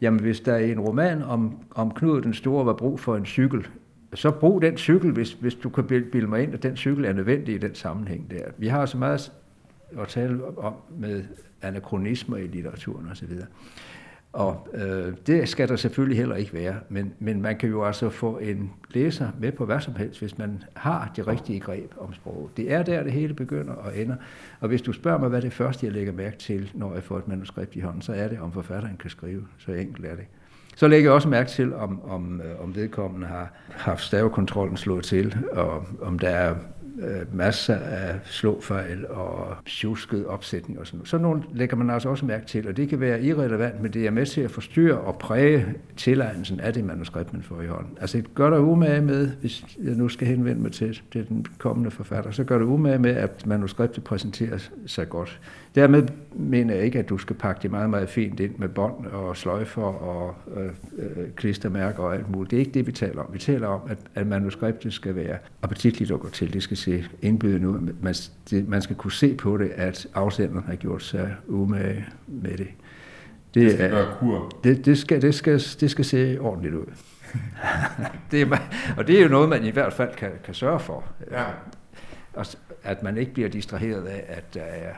jamen, 0.00 0.20
hvis 0.20 0.40
der 0.40 0.52
er 0.52 0.64
en 0.64 0.80
roman 0.80 1.22
om, 1.22 1.58
om 1.70 1.90
Knud 1.90 2.22
den 2.22 2.34
Store 2.34 2.66
var 2.66 2.72
brug 2.72 3.00
for 3.00 3.16
en 3.16 3.26
cykel, 3.26 3.66
så 4.14 4.30
brug 4.30 4.62
den 4.62 4.76
cykel, 4.76 5.10
hvis, 5.10 5.32
hvis 5.32 5.54
du 5.54 5.68
kan 5.68 5.84
bilde 5.84 6.26
mig 6.26 6.42
ind, 6.42 6.54
at 6.54 6.62
den 6.62 6.76
cykel 6.76 7.04
er 7.04 7.12
nødvendig 7.12 7.54
i 7.54 7.58
den 7.58 7.74
sammenhæng 7.74 8.30
der. 8.30 8.44
Vi 8.58 8.68
har 8.68 8.86
så 8.86 8.98
meget 8.98 9.32
at 10.00 10.08
tale 10.08 10.58
om 10.58 10.74
med 10.98 11.24
anachronismer 11.62 12.36
i 12.36 12.46
litteraturen 12.46 13.08
osv. 13.10 13.30
Og 14.34 14.68
øh, 14.74 15.14
det 15.26 15.48
skal 15.48 15.68
der 15.68 15.76
selvfølgelig 15.76 16.18
heller 16.18 16.36
ikke 16.36 16.54
være, 16.54 16.74
men, 16.88 17.14
men 17.18 17.42
man 17.42 17.56
kan 17.56 17.68
jo 17.68 17.84
altså 17.84 18.10
få 18.10 18.38
en 18.38 18.72
læser 18.90 19.28
med 19.40 19.52
på 19.52 19.64
hvad 19.64 19.80
som 19.80 19.96
helst, 19.96 20.20
hvis 20.20 20.38
man 20.38 20.62
har 20.74 21.12
det 21.16 21.26
rigtige 21.26 21.60
greb 21.60 21.94
om 21.98 22.14
sproget. 22.14 22.56
Det 22.56 22.72
er 22.72 22.82
der, 22.82 23.02
det 23.02 23.12
hele 23.12 23.34
begynder 23.34 23.72
og 23.72 23.98
ender. 23.98 24.16
Og 24.60 24.68
hvis 24.68 24.82
du 24.82 24.92
spørger 24.92 25.18
mig, 25.18 25.28
hvad 25.28 25.42
det 25.42 25.52
første, 25.52 25.86
jeg 25.86 25.92
lægger 25.92 26.12
mærke 26.12 26.36
til, 26.36 26.70
når 26.74 26.94
jeg 26.94 27.02
får 27.02 27.18
et 27.18 27.28
manuskript 27.28 27.76
i 27.76 27.80
hånden, 27.80 28.02
så 28.02 28.12
er 28.12 28.28
det, 28.28 28.40
om 28.40 28.52
forfatteren 28.52 28.96
kan 28.96 29.10
skrive. 29.10 29.46
Så 29.58 29.72
enkelt 29.72 30.06
er 30.06 30.16
det. 30.16 30.24
Så 30.76 30.88
lægger 30.88 31.10
jeg 31.10 31.14
også 31.14 31.28
mærke 31.28 31.50
til, 31.50 31.74
om, 31.74 32.04
om, 32.04 32.40
øh, 32.40 32.64
om 32.64 32.76
vedkommende 32.76 33.26
har 33.26 33.52
haft 33.70 34.02
stavekontrollen 34.02 34.76
slået 34.76 35.04
til, 35.04 35.36
og 35.52 35.86
om 36.02 36.18
der 36.18 36.28
er 36.28 36.54
øh, 37.00 37.36
masser 37.36 37.76
af 37.76 38.20
slåfejl 38.24 39.06
og 39.06 39.56
tjusket 39.66 40.26
opsætning 40.26 40.80
og 40.80 40.86
sådan 40.86 40.98
noget. 40.98 41.08
Så 41.08 41.18
nogle 41.18 41.42
lægger 41.54 41.76
man 41.76 41.90
altså 41.90 42.08
også 42.08 42.26
mærke 42.26 42.46
til, 42.46 42.68
og 42.68 42.76
det 42.76 42.88
kan 42.88 43.00
være 43.00 43.22
irrelevant, 43.22 43.82
men 43.82 43.92
det 43.92 44.06
er 44.06 44.10
med 44.10 44.26
til 44.26 44.40
at 44.40 44.50
forstyrre 44.50 44.98
og 44.98 45.18
præge 45.18 45.74
tilegnelsen 45.96 46.60
af 46.60 46.72
det 46.72 46.84
manuskript, 46.84 47.32
man 47.32 47.42
får 47.42 47.60
i 47.60 47.66
hånden. 47.66 47.98
Altså 48.00 48.22
gør 48.34 48.50
dig 48.50 48.60
umage 48.60 49.00
med, 49.00 49.28
hvis 49.40 49.64
jeg 49.84 49.94
nu 49.94 50.08
skal 50.08 50.26
henvende 50.26 50.62
mig 50.62 50.72
til, 50.72 51.00
til 51.12 51.28
den 51.28 51.46
kommende 51.58 51.90
forfatter, 51.90 52.30
så 52.30 52.44
gør 52.44 52.58
dig 52.58 52.66
umage 52.66 52.98
med, 52.98 53.10
at 53.10 53.46
manuskriptet 53.46 54.04
præsenterer 54.04 54.58
sig 54.86 55.08
godt. 55.08 55.40
Dermed 55.74 56.08
mener 56.32 56.74
jeg 56.74 56.84
ikke, 56.84 56.98
at 56.98 57.08
du 57.08 57.18
skal 57.18 57.36
pakke 57.36 57.62
det 57.62 57.70
meget, 57.70 57.90
meget 57.90 58.08
fint 58.08 58.40
ind 58.40 58.54
med 58.58 58.68
bånd 58.68 59.06
og 59.06 59.36
sløjfer 59.36 59.82
og 59.82 60.34
øh, 60.56 60.70
øh, 60.98 61.30
klistermærker 61.36 62.02
og 62.02 62.14
alt 62.14 62.30
muligt. 62.30 62.50
Det 62.50 62.56
er 62.56 62.60
ikke 62.60 62.72
det, 62.72 62.86
vi 62.86 62.92
taler 62.92 63.22
om. 63.22 63.32
Vi 63.32 63.38
taler 63.38 63.68
om, 63.68 63.80
at, 63.88 63.98
at 64.14 64.26
manuskriptet 64.26 64.92
skal 64.92 65.14
være 65.14 65.38
appetitligt 65.62 66.10
at 66.10 66.20
gå 66.20 66.28
til. 66.28 66.52
Det 66.52 66.62
skal 66.62 66.76
se 66.76 67.04
indbydende 67.22 67.68
ud. 67.68 67.78
Man, 68.00 68.14
det, 68.50 68.68
man 68.68 68.82
skal 68.82 68.96
kunne 68.96 69.12
se 69.12 69.34
på 69.34 69.56
det, 69.56 69.70
at 69.74 70.06
afsenderen 70.14 70.64
har 70.66 70.74
gjort 70.74 71.02
sig 71.02 71.36
umage 71.46 72.06
med 72.26 72.50
det. 72.50 72.68
Det, 73.54 73.62
det 73.62 73.72
skal 73.72 73.90
gøre 73.90 74.14
kur. 74.18 74.50
Det, 74.64 74.86
det, 74.86 74.98
skal, 74.98 75.22
det, 75.22 75.34
skal, 75.34 75.62
det 75.80 75.90
skal 75.90 76.04
se 76.04 76.38
ordentligt 76.40 76.74
ud. 76.74 76.86
det 78.30 78.42
er, 78.42 78.58
og 78.96 79.06
det 79.06 79.18
er 79.18 79.22
jo 79.22 79.28
noget, 79.28 79.48
man 79.48 79.64
i 79.64 79.70
hvert 79.70 79.92
fald 79.92 80.14
kan, 80.14 80.30
kan 80.44 80.54
sørge 80.54 80.80
for. 80.80 81.04
Ja. 81.30 81.44
At 82.82 83.02
man 83.02 83.16
ikke 83.16 83.32
bliver 83.32 83.48
distraheret 83.48 84.06
af, 84.06 84.24
at 84.28 84.54
der 84.54 84.60
er 84.60 84.92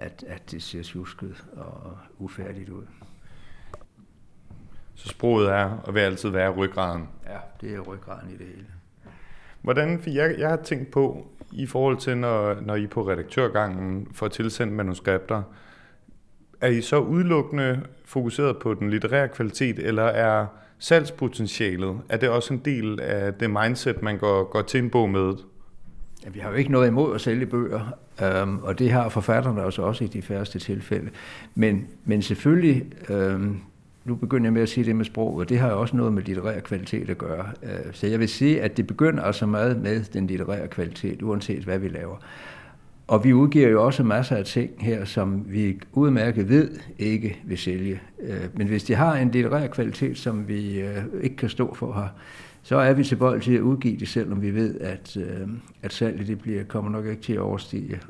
at, 0.00 0.24
at 0.26 0.50
det 0.50 0.62
ser 0.62 0.82
tjusket 0.82 1.44
og 1.56 1.98
ufærdigt 2.18 2.68
ud. 2.68 2.82
Så 4.94 5.08
sproget 5.08 5.50
er 5.50 5.78
og 5.84 5.94
vil 5.94 6.00
altid 6.00 6.28
være 6.28 6.50
ryggraden? 6.50 7.08
Ja, 7.26 7.38
det 7.60 7.74
er 7.74 7.80
ryggraden 7.80 8.30
i 8.30 8.36
det 8.36 8.46
hele. 8.46 8.66
Hvordan, 9.62 10.00
for 10.02 10.10
jeg, 10.10 10.34
jeg 10.38 10.48
har 10.48 10.56
tænkt 10.56 10.90
på, 10.90 11.26
i 11.52 11.66
forhold 11.66 11.96
til, 11.96 12.16
når, 12.16 12.60
når 12.60 12.76
I 12.76 12.86
på 12.86 13.08
redaktørgangen 13.08 14.08
får 14.12 14.28
tilsendt 14.28 14.72
manuskripter, 14.72 15.42
er 16.60 16.68
I 16.68 16.80
så 16.80 16.98
udelukkende 16.98 17.82
fokuseret 18.04 18.58
på 18.58 18.74
den 18.74 18.90
litterære 18.90 19.28
kvalitet, 19.28 19.78
eller 19.78 20.02
er 20.02 20.46
salgspotentialet, 20.78 22.00
er 22.08 22.16
det 22.16 22.28
også 22.28 22.54
en 22.54 22.60
del 22.64 23.00
af 23.00 23.34
det 23.34 23.50
mindset, 23.50 24.02
man 24.02 24.18
går, 24.18 24.44
går 24.44 24.62
til 24.62 24.82
en 24.82 24.90
bog 24.90 25.10
med? 25.10 25.34
Ja, 26.24 26.30
vi 26.30 26.40
har 26.40 26.50
jo 26.50 26.56
ikke 26.56 26.72
noget 26.72 26.88
imod 26.88 27.14
at 27.14 27.20
sælge 27.20 27.46
bøger, 27.46 27.80
øhm, 28.22 28.58
og 28.58 28.78
det 28.78 28.90
har 28.90 29.08
forfatterne 29.08 29.64
også, 29.64 29.82
også 29.82 30.04
i 30.04 30.06
de 30.06 30.22
færreste 30.22 30.58
tilfælde. 30.58 31.10
Men, 31.54 31.86
men 32.04 32.22
selvfølgelig, 32.22 32.84
øhm, 33.08 33.60
nu 34.04 34.14
begynder 34.14 34.46
jeg 34.46 34.52
med 34.52 34.62
at 34.62 34.68
sige 34.68 34.84
det 34.84 34.96
med 34.96 35.04
sprog, 35.04 35.34
og 35.34 35.48
det 35.48 35.58
har 35.58 35.70
jo 35.70 35.80
også 35.80 35.96
noget 35.96 36.12
med 36.12 36.22
litterær 36.22 36.60
kvalitet 36.60 37.10
at 37.10 37.18
gøre. 37.18 37.46
Øh, 37.62 37.92
så 37.92 38.06
jeg 38.06 38.20
vil 38.20 38.28
sige, 38.28 38.62
at 38.62 38.76
det 38.76 38.86
begynder 38.86 39.22
altså 39.22 39.46
meget 39.46 39.82
med 39.82 40.04
den 40.04 40.26
litterære 40.26 40.68
kvalitet, 40.68 41.22
uanset 41.22 41.64
hvad 41.64 41.78
vi 41.78 41.88
laver. 41.88 42.16
Og 43.06 43.24
vi 43.24 43.32
udgiver 43.32 43.68
jo 43.68 43.84
også 43.84 44.02
masser 44.02 44.36
af 44.36 44.44
ting 44.44 44.70
her, 44.78 45.04
som 45.04 45.44
vi 45.48 45.80
udmærket 45.92 46.48
ved 46.48 46.70
ikke 46.98 47.40
vil 47.44 47.58
sælge. 47.58 48.00
Øh, 48.22 48.44
men 48.54 48.66
hvis 48.66 48.84
de 48.84 48.94
har 48.94 49.16
en 49.16 49.30
litterær 49.30 49.66
kvalitet, 49.66 50.18
som 50.18 50.48
vi 50.48 50.80
øh, 50.80 51.02
ikke 51.22 51.36
kan 51.36 51.48
stå 51.48 51.74
for 51.74 51.92
her, 51.92 52.08
så 52.62 52.76
er 52.76 52.92
vi 52.92 53.04
tilbøjelige 53.04 53.44
til 53.44 53.56
at 53.56 53.60
udgive 53.60 53.96
det, 53.96 54.08
selvom 54.08 54.42
vi 54.42 54.54
ved, 54.54 54.80
at, 54.80 55.16
øh, 55.16 55.48
at 55.82 55.92
salget 55.92 56.26
det 56.26 56.38
bliver, 56.38 56.64
kommer 56.64 56.90
nok 56.90 57.06
ikke 57.06 57.22
til 57.22 57.32
at 57.32 57.38
overstige 57.38 58.00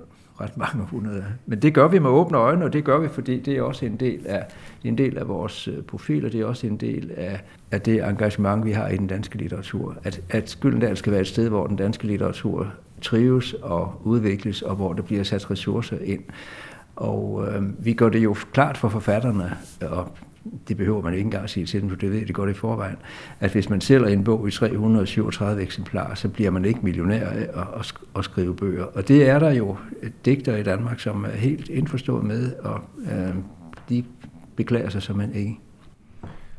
ret 0.41 0.57
mange 0.57 0.85
hundrede. 0.85 1.25
Men 1.47 1.63
det 1.63 1.75
gør 1.75 1.89
vi 1.89 1.99
med 1.99 2.11
åbne 2.11 2.39
øjne, 2.39 2.65
og 2.65 2.73
det 2.73 2.85
gør 2.85 2.99
vi, 2.99 3.09
fordi 3.09 3.41
det 3.41 3.57
er 3.57 3.63
også 3.63 3.87
en 3.87 3.97
del 3.97 4.27
af, 4.27 4.47
en 4.85 4.99
del 4.99 5.19
af 5.19 5.29
vores 5.29 5.69
øh, 5.69 5.83
profil, 5.83 6.27
og 6.27 6.33
det 6.33 6.41
er 6.41 6.45
også 6.45 6.67
en 6.67 6.77
del 6.77 7.11
af, 7.17 7.41
af 7.71 7.81
det 7.81 8.05
engagement, 8.05 8.65
vi 8.65 8.73
har 8.73 8.89
i 8.89 8.97
den 8.97 9.07
danske 9.07 9.39
litteratur. 9.39 9.97
At, 10.05 10.21
at 10.31 10.59
Gyldendal 10.61 10.97
skal 10.97 11.13
være 11.13 11.21
et 11.21 11.27
sted, 11.27 11.49
hvor 11.49 11.67
den 11.67 11.77
danske 11.77 12.07
litteratur 12.07 12.73
trives 13.03 13.53
og 13.53 14.01
udvikles, 14.05 14.63
og 14.63 14.77
hvor 14.77 14.93
der 14.93 15.03
bliver 15.03 15.23
sat 15.23 15.51
ressourcer 15.51 15.99
ind. 16.05 16.23
Og 16.97 17.49
øh, 17.49 17.85
vi 17.85 17.93
gør 17.93 18.09
det 18.09 18.19
jo 18.19 18.37
klart 18.53 18.79
for 18.79 18.89
forfatterne, 18.89 19.57
og 19.91 20.13
det 20.69 20.77
behøver 20.77 21.03
man 21.03 21.13
ikke 21.13 21.25
engang 21.25 21.51
sige 21.51 21.67
til 21.67 21.81
dem, 21.81 21.89
for 21.89 21.97
det 21.97 22.13
ved 22.13 22.27
de 22.27 22.33
godt 22.33 22.51
i 22.51 22.53
forvejen, 22.53 22.97
at 23.41 23.53
hvis 23.53 23.71
man 23.71 23.81
sælger 23.81 24.07
en 24.07 24.25
bog 24.25 24.49
i 24.49 24.51
337 24.51 25.63
eksemplarer, 25.63 26.15
så 26.15 26.29
bliver 26.29 26.51
man 26.51 26.65
ikke 26.65 26.81
millionær 26.83 27.27
af 27.27 27.49
at, 27.79 27.95
at 28.17 28.25
skrive 28.25 28.57
bøger. 28.57 28.85
Og 28.85 29.09
det 29.09 29.29
er 29.29 29.39
der 29.39 29.51
jo 29.51 29.77
digter 30.25 30.57
i 30.57 30.63
Danmark, 30.63 31.01
som 31.01 31.25
er 31.25 31.37
helt 31.37 31.69
indforstået 31.69 32.25
med, 32.25 32.53
og 32.53 32.81
øh, 33.13 33.35
de 33.89 34.05
beklager 34.57 34.89
sig 34.89 35.17
man 35.17 35.35
ikke. 35.35 35.59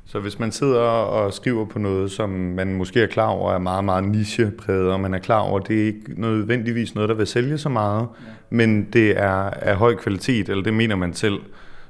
Så 0.05 0.19
hvis 0.19 0.39
man 0.39 0.51
sidder 0.51 0.81
og 0.81 1.33
skriver 1.33 1.65
på 1.65 1.79
noget, 1.79 2.11
som 2.11 2.29
man 2.29 2.73
måske 2.73 3.01
er 3.03 3.07
klar 3.07 3.27
over 3.27 3.53
er 3.53 3.59
meget, 3.59 3.83
meget 3.83 4.03
nichepræget, 4.03 4.91
og 4.91 4.99
man 4.99 5.13
er 5.13 5.19
klar 5.19 5.39
over, 5.39 5.59
at 5.59 5.67
det 5.67 5.81
er 5.81 5.85
ikke 5.85 6.21
nødvendigvis 6.21 6.95
noget, 6.95 7.09
der 7.09 7.15
vil 7.15 7.27
sælge 7.27 7.57
så 7.57 7.69
meget, 7.69 8.07
men 8.49 8.83
det 8.93 9.17
er 9.17 9.33
af 9.49 9.75
høj 9.75 9.95
kvalitet, 9.95 10.49
eller 10.49 10.63
det 10.63 10.73
mener 10.73 10.95
man 10.95 11.13
selv, 11.13 11.39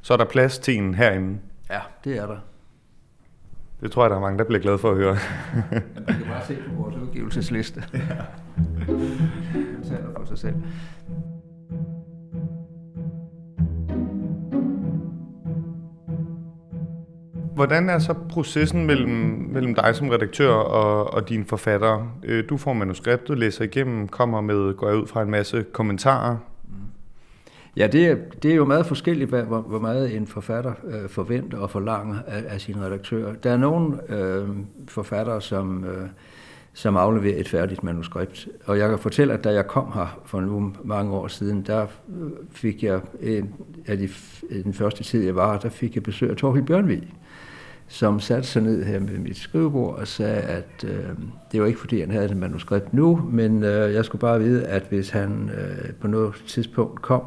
så 0.01 0.13
er 0.13 0.17
der 0.17 0.25
plads 0.25 0.60
til 0.60 0.77
en 0.77 0.95
herinde. 0.95 1.38
Ja, 1.71 1.79
det 2.03 2.17
er 2.17 2.27
der. 2.27 2.37
Det 3.81 3.91
tror 3.91 4.03
jeg, 4.03 4.09
der 4.09 4.15
er 4.15 4.21
mange, 4.21 4.37
der 4.37 4.43
bliver 4.43 4.61
glade 4.61 4.77
for 4.77 4.91
at 4.91 4.97
høre. 4.97 5.17
man 5.95 6.05
kan 6.05 6.25
bare 6.27 6.45
se 6.45 6.57
på 6.69 6.83
vores 6.83 6.95
udgivelsesliste. 6.95 7.83
Ja. 7.93 8.23
For 10.17 10.25
sig 10.25 10.37
selv. 10.37 10.55
Hvordan 17.55 17.89
er 17.89 17.99
så 17.99 18.13
processen 18.29 18.85
mellem, 18.85 19.09
mellem 19.49 19.75
dig 19.75 19.95
som 19.95 20.09
redaktør 20.09 20.53
og, 20.53 21.13
og 21.13 21.29
dine 21.29 21.45
forfattere? 21.45 22.11
Øh, 22.23 22.49
du 22.49 22.57
får 22.57 22.73
manuskriptet, 22.73 23.39
læser 23.39 23.63
igennem, 23.63 24.07
kommer 24.07 24.41
med, 24.41 24.73
går 24.73 24.91
ud 24.91 25.07
fra 25.07 25.21
en 25.21 25.31
masse 25.31 25.65
kommentarer. 25.73 26.37
Ja, 27.77 27.87
det 27.87 28.05
er, 28.07 28.15
det 28.43 28.51
er 28.51 28.55
jo 28.55 28.65
meget 28.65 28.85
forskelligt, 28.85 29.29
hvor, 29.29 29.61
hvor 29.61 29.79
meget 29.79 30.15
en 30.15 30.27
forfatter 30.27 30.73
øh, 30.83 31.09
forventer 31.09 31.57
og 31.57 31.69
forlanger 31.69 32.15
af, 32.27 32.43
af 32.47 32.61
sin 32.61 32.81
redaktør. 32.81 33.33
Der 33.33 33.51
er 33.51 33.57
nogle 33.57 34.13
øh, 34.13 34.47
forfattere, 34.87 35.41
som, 35.41 35.83
øh, 35.83 36.07
som 36.73 36.97
afleverer 36.97 37.39
et 37.39 37.49
færdigt 37.49 37.83
manuskript. 37.83 38.47
Og 38.65 38.77
jeg 38.77 38.89
kan 38.89 38.99
fortælle, 38.99 39.33
at 39.33 39.43
da 39.43 39.53
jeg 39.53 39.67
kom 39.67 39.91
her 39.93 40.19
for 40.25 40.39
nu 40.39 40.73
mange 40.83 41.13
år 41.13 41.27
siden, 41.27 41.61
der 41.61 41.81
øh, 41.81 42.31
fik 42.51 42.83
jeg 42.83 43.01
en 43.21 43.53
af 43.87 43.97
de, 43.97 44.09
den 44.63 44.73
første 44.73 45.03
tid, 45.03 45.25
jeg 45.25 45.35
var 45.35 45.57
der 45.57 45.69
fik 45.69 45.95
jeg 45.95 46.03
besøg 46.03 46.29
af 46.29 46.35
Torhild 46.35 46.65
Bjørnvig, 46.65 47.13
som 47.91 48.19
satte 48.19 48.50
sig 48.50 48.62
ned 48.62 48.83
her 48.83 49.00
med 49.00 49.17
mit 49.17 49.38
skrivebord 49.38 50.00
og 50.00 50.07
sagde, 50.07 50.41
at 50.41 50.86
øh, 50.88 51.10
det 51.51 51.62
var 51.62 51.67
ikke 51.67 51.79
fordi, 51.79 52.00
han 52.00 52.12
havde 52.12 52.25
et 52.25 52.38
manuskript 52.38 52.93
nu, 52.93 53.29
men 53.31 53.63
øh, 53.63 53.93
jeg 53.93 54.05
skulle 54.05 54.19
bare 54.19 54.39
vide, 54.39 54.65
at 54.65 54.83
hvis 54.89 55.10
han 55.10 55.51
øh, 55.57 55.93
på 55.93 56.07
noget 56.07 56.33
tidspunkt 56.48 57.01
kom 57.01 57.21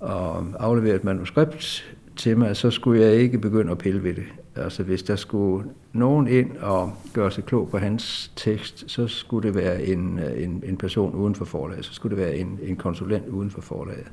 og 0.00 0.46
afleverede 0.58 0.96
et 0.96 1.04
manuskript 1.04 1.84
til 2.16 2.38
mig, 2.38 2.56
så 2.56 2.70
skulle 2.70 3.02
jeg 3.02 3.12
ikke 3.12 3.38
begynde 3.38 3.70
at 3.70 3.78
pille 3.78 4.02
ved 4.02 4.14
det. 4.14 4.24
Altså 4.56 4.82
hvis 4.82 5.02
der 5.02 5.16
skulle 5.16 5.68
nogen 5.92 6.28
ind 6.28 6.56
og 6.56 6.92
gøre 7.12 7.30
sig 7.30 7.44
klog 7.44 7.68
på 7.70 7.78
hans 7.78 8.32
tekst, 8.36 8.90
så 8.90 9.06
skulle 9.06 9.48
det 9.48 9.56
være 9.56 9.82
en, 9.82 10.18
øh, 10.18 10.42
en, 10.42 10.62
en 10.66 10.76
person 10.76 11.14
uden 11.14 11.34
for 11.34 11.44
forlaget, 11.44 11.84
så 11.84 11.94
skulle 11.94 12.16
det 12.16 12.24
være 12.24 12.36
en, 12.36 12.58
en 12.62 12.76
konsulent 12.76 13.28
uden 13.28 13.50
for 13.50 13.60
forlaget. 13.60 14.06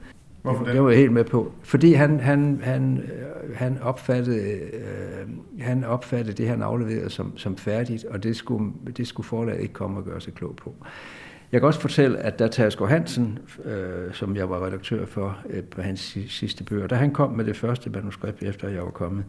Hvorfor 0.43 0.63
det? 0.63 0.73
Det 0.73 0.83
var 0.83 0.89
jeg 0.89 0.99
helt 0.99 1.13
med 1.13 1.23
på. 1.23 1.51
Fordi 1.63 1.93
han, 1.93 2.19
han, 2.19 2.59
han, 2.63 2.97
øh, 2.97 3.55
han, 3.55 3.77
opfattede, 3.81 4.59
øh, 4.73 5.59
han 5.59 5.83
opfattede 5.83 6.37
det, 6.37 6.47
han 6.47 6.61
afleverede 6.61 7.09
som, 7.09 7.37
som 7.37 7.57
færdigt, 7.57 8.05
og 8.05 8.23
det 8.23 8.35
skulle, 8.35 8.71
det 8.97 9.07
skulle 9.07 9.27
forlaget 9.27 9.61
ikke 9.61 9.73
komme 9.73 9.97
og 9.97 10.05
gøre 10.05 10.21
sig 10.21 10.33
klog 10.33 10.55
på. 10.55 10.75
Jeg 11.51 11.61
kan 11.61 11.67
også 11.67 11.79
fortælle, 11.79 12.19
at 12.19 12.39
da 12.39 12.47
Tasko 12.47 12.85
Hansen, 12.85 13.39
øh, 13.65 14.13
som 14.13 14.35
jeg 14.35 14.49
var 14.49 14.65
redaktør 14.65 15.05
for 15.05 15.37
øh, 15.49 15.63
på 15.63 15.81
hans 15.81 16.17
sidste 16.27 16.63
bøger, 16.63 16.87
da 16.87 16.95
han 16.95 17.11
kom 17.11 17.31
med 17.31 17.45
det 17.45 17.57
første 17.57 17.89
manuskript, 17.89 18.43
efter 18.43 18.69
jeg 18.69 18.81
var 18.83 18.91
kommet, 18.91 19.25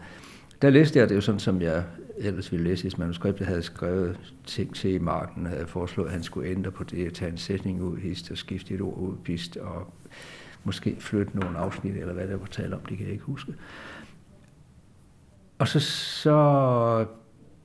der 0.62 0.70
læste 0.70 0.98
jeg 0.98 1.08
det 1.08 1.14
jo 1.14 1.20
sådan, 1.20 1.40
som 1.40 1.62
jeg 1.62 1.84
ellers 2.18 2.52
ville 2.52 2.64
læse 2.68 2.88
i 2.88 2.90
manuskript. 2.98 3.40
Jeg 3.40 3.48
havde 3.48 3.62
skrevet 3.62 4.18
ting 4.46 4.74
til 4.74 4.94
i 4.94 4.98
marken, 4.98 5.46
havde 5.46 5.66
foreslået, 5.66 6.06
at 6.06 6.12
han 6.12 6.22
skulle 6.22 6.50
ændre 6.50 6.70
på 6.70 6.84
det, 6.84 7.14
tage 7.14 7.30
en 7.30 7.38
sætning 7.38 7.82
ud, 7.82 7.96
hist 7.96 8.30
og 8.30 8.38
skifte 8.38 8.74
et 8.74 8.80
ord 8.80 8.98
ud, 8.98 9.16
pist, 9.24 9.56
og 9.56 9.92
måske 10.64 10.96
flytte 11.00 11.38
nogle 11.38 11.58
afsnit, 11.58 11.96
eller 11.96 12.12
hvad 12.14 12.28
der 12.28 12.36
var 12.36 12.46
tale 12.46 12.74
om, 12.74 12.80
det 12.80 12.96
kan 12.96 13.06
jeg 13.06 13.12
ikke 13.12 13.24
huske. 13.24 13.54
Og 15.58 15.68
så, 15.68 15.80
så 15.80 17.06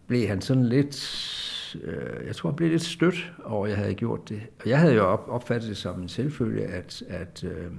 blev 0.08 0.28
han 0.28 0.42
sådan 0.42 0.66
lidt, 0.66 1.78
øh, 1.84 2.28
jeg 2.28 2.36
tror, 2.36 2.50
han 2.50 2.56
blev 2.56 2.70
lidt 2.70 2.82
stødt 2.82 3.34
over, 3.46 3.66
at 3.66 3.72
jeg 3.72 3.78
havde 3.78 3.94
gjort 3.94 4.30
det. 4.30 4.42
Og 4.60 4.70
jeg 4.70 4.80
havde 4.80 4.94
jo 4.94 5.06
op, 5.06 5.26
opfattet 5.28 5.70
det 5.70 5.78
som 5.78 6.02
en 6.02 6.10
selvfølge, 6.10 6.66
at, 6.66 7.04
at, 7.08 7.44
øh, 7.44 7.72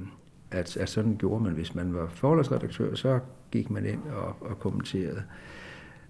at, 0.51 0.77
at 0.77 0.89
sådan 0.89 1.17
gjorde 1.17 1.45
man, 1.45 1.53
hvis 1.53 1.75
man 1.75 1.95
var 1.95 2.09
forlagsredaktør, 2.09 2.95
så 2.95 3.21
gik 3.51 3.71
man 3.71 3.87
ind 3.87 4.03
og, 4.03 4.37
og 4.41 4.59
kommenterede. 4.59 5.23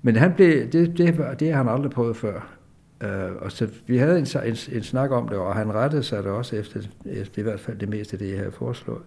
Men 0.03 0.17
han 0.17 0.35
blev, 0.35 0.73
det, 0.73 0.99
det, 0.99 1.41
det 1.41 1.53
har 1.53 1.57
han 1.57 1.69
aldrig 1.69 1.91
prøvet 1.91 2.17
før. 2.17 2.60
Uh, 3.05 3.43
og 3.43 3.53
så 3.53 3.69
vi 3.87 3.97
havde 3.97 4.19
en, 4.19 4.27
en, 4.45 4.57
en 4.73 4.83
snak 4.83 5.11
om 5.11 5.29
det, 5.29 5.39
og 5.39 5.55
han 5.55 5.75
rettede 5.75 6.03
sig 6.03 6.23
det 6.23 6.33
også 6.33 6.57
efter, 6.57 6.81
efter 7.07 7.39
i 7.39 7.43
hvert 7.43 7.61
fald 7.61 7.79
det 7.79 7.89
meste 7.89 8.15
af 8.15 8.19
det, 8.19 8.31
jeg 8.31 8.39
havde 8.39 8.53
foreslået. 8.53 9.03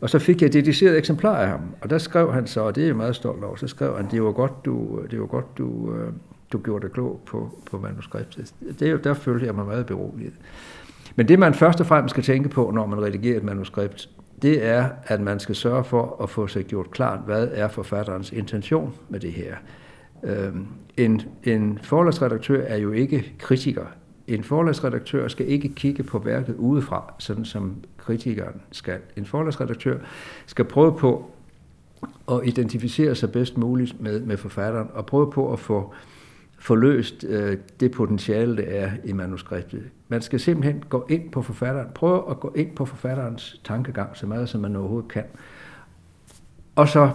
Og 0.00 0.10
så 0.10 0.18
fik 0.18 0.40
jeg 0.40 0.46
et 0.46 0.52
dediceret 0.52 0.98
eksemplar 0.98 1.36
af 1.36 1.48
ham, 1.48 1.60
og 1.80 1.90
der 1.90 1.98
skrev 1.98 2.32
han 2.32 2.46
så, 2.46 2.60
og 2.60 2.74
det 2.74 2.82
er 2.82 2.86
jeg 2.86 2.96
meget 2.96 3.16
stolt 3.16 3.44
over, 3.44 3.56
så 3.56 3.66
skrev 3.66 3.96
han, 3.96 4.10
det 4.10 4.22
var 4.22 4.32
godt, 4.32 4.64
du, 4.64 5.02
det 5.10 5.20
var 5.20 5.26
godt, 5.26 5.58
du, 5.58 5.94
øh, 5.94 6.12
du 6.52 6.58
gjorde 6.58 6.82
dig 6.86 6.92
klog 6.92 7.20
på, 7.26 7.58
på 7.70 7.78
manuskriptet. 7.78 8.54
Det, 8.78 9.04
der 9.04 9.14
følte 9.14 9.46
jeg 9.46 9.54
mig 9.54 9.66
meget 9.66 9.86
beroliget. 9.86 10.34
Men 11.16 11.28
det, 11.28 11.38
man 11.38 11.54
først 11.54 11.80
og 11.80 11.86
fremmest 11.86 12.12
skal 12.12 12.24
tænke 12.24 12.48
på, 12.48 12.70
når 12.74 12.86
man 12.86 13.02
redigerer 13.02 13.36
et 13.36 13.44
manuskript, 13.44 14.08
det 14.42 14.66
er, 14.66 14.88
at 15.06 15.20
man 15.20 15.40
skal 15.40 15.54
sørge 15.54 15.84
for 15.84 16.22
at 16.22 16.30
få 16.30 16.46
sig 16.46 16.64
gjort 16.64 16.90
klart, 16.90 17.20
hvad 17.26 17.48
er 17.52 17.68
forfatterens 17.68 18.32
intention 18.32 18.94
med 19.08 19.20
det 19.20 19.32
her. 19.32 19.54
Øhm, 20.22 20.66
en, 20.96 21.22
en 21.44 21.78
forlagsredaktør 21.82 22.62
er 22.62 22.76
jo 22.76 22.92
ikke 22.92 23.32
kritiker. 23.38 23.86
En 24.26 24.44
forlagsredaktør 24.44 25.28
skal 25.28 25.48
ikke 25.48 25.68
kigge 25.68 26.02
på 26.02 26.18
værket 26.18 26.54
udefra, 26.54 27.14
sådan 27.18 27.44
som 27.44 27.76
kritikeren 27.96 28.60
skal. 28.70 28.98
En 29.16 29.26
forlagsredaktør 29.26 29.98
skal 30.46 30.64
prøve 30.64 30.98
på 30.98 31.30
at 32.30 32.40
identificere 32.44 33.14
sig 33.14 33.32
bedst 33.32 33.56
muligt 33.58 34.00
med, 34.00 34.20
med 34.20 34.36
forfatteren, 34.36 34.88
og 34.94 35.06
prøve 35.06 35.30
på 35.30 35.52
at 35.52 35.58
få 35.58 35.94
forløst 36.58 37.24
øh, 37.28 37.56
det 37.80 37.92
potentiale, 37.92 38.56
der 38.56 38.62
er 38.62 38.90
i 39.04 39.12
manuskriptet. 39.12 39.82
Man 40.08 40.22
skal 40.22 40.40
simpelthen 40.40 40.84
gå 40.88 41.06
ind 41.08 41.30
på 41.30 41.42
forfatteren, 41.42 41.88
prøve 41.94 42.30
at 42.30 42.40
gå 42.40 42.52
ind 42.56 42.76
på 42.76 42.84
forfatterens 42.84 43.60
tankegang 43.64 44.16
så 44.16 44.26
meget, 44.26 44.48
som 44.48 44.60
man 44.60 44.76
overhovedet 44.76 45.10
kan. 45.10 45.24
Og 46.76 46.88
så 46.88 47.10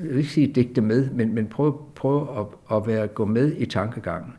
jeg 0.00 0.08
vil 0.08 0.18
ikke 0.18 0.30
sige 0.30 0.46
digte 0.46 0.80
med, 0.80 1.10
men, 1.10 1.34
men 1.34 1.46
prøv, 1.46 1.82
prøv 1.94 2.28
at, 2.38 2.76
at 2.76 2.86
være, 2.86 3.06
gå 3.06 3.24
med 3.24 3.52
i 3.56 3.66
tankegangen. 3.66 4.32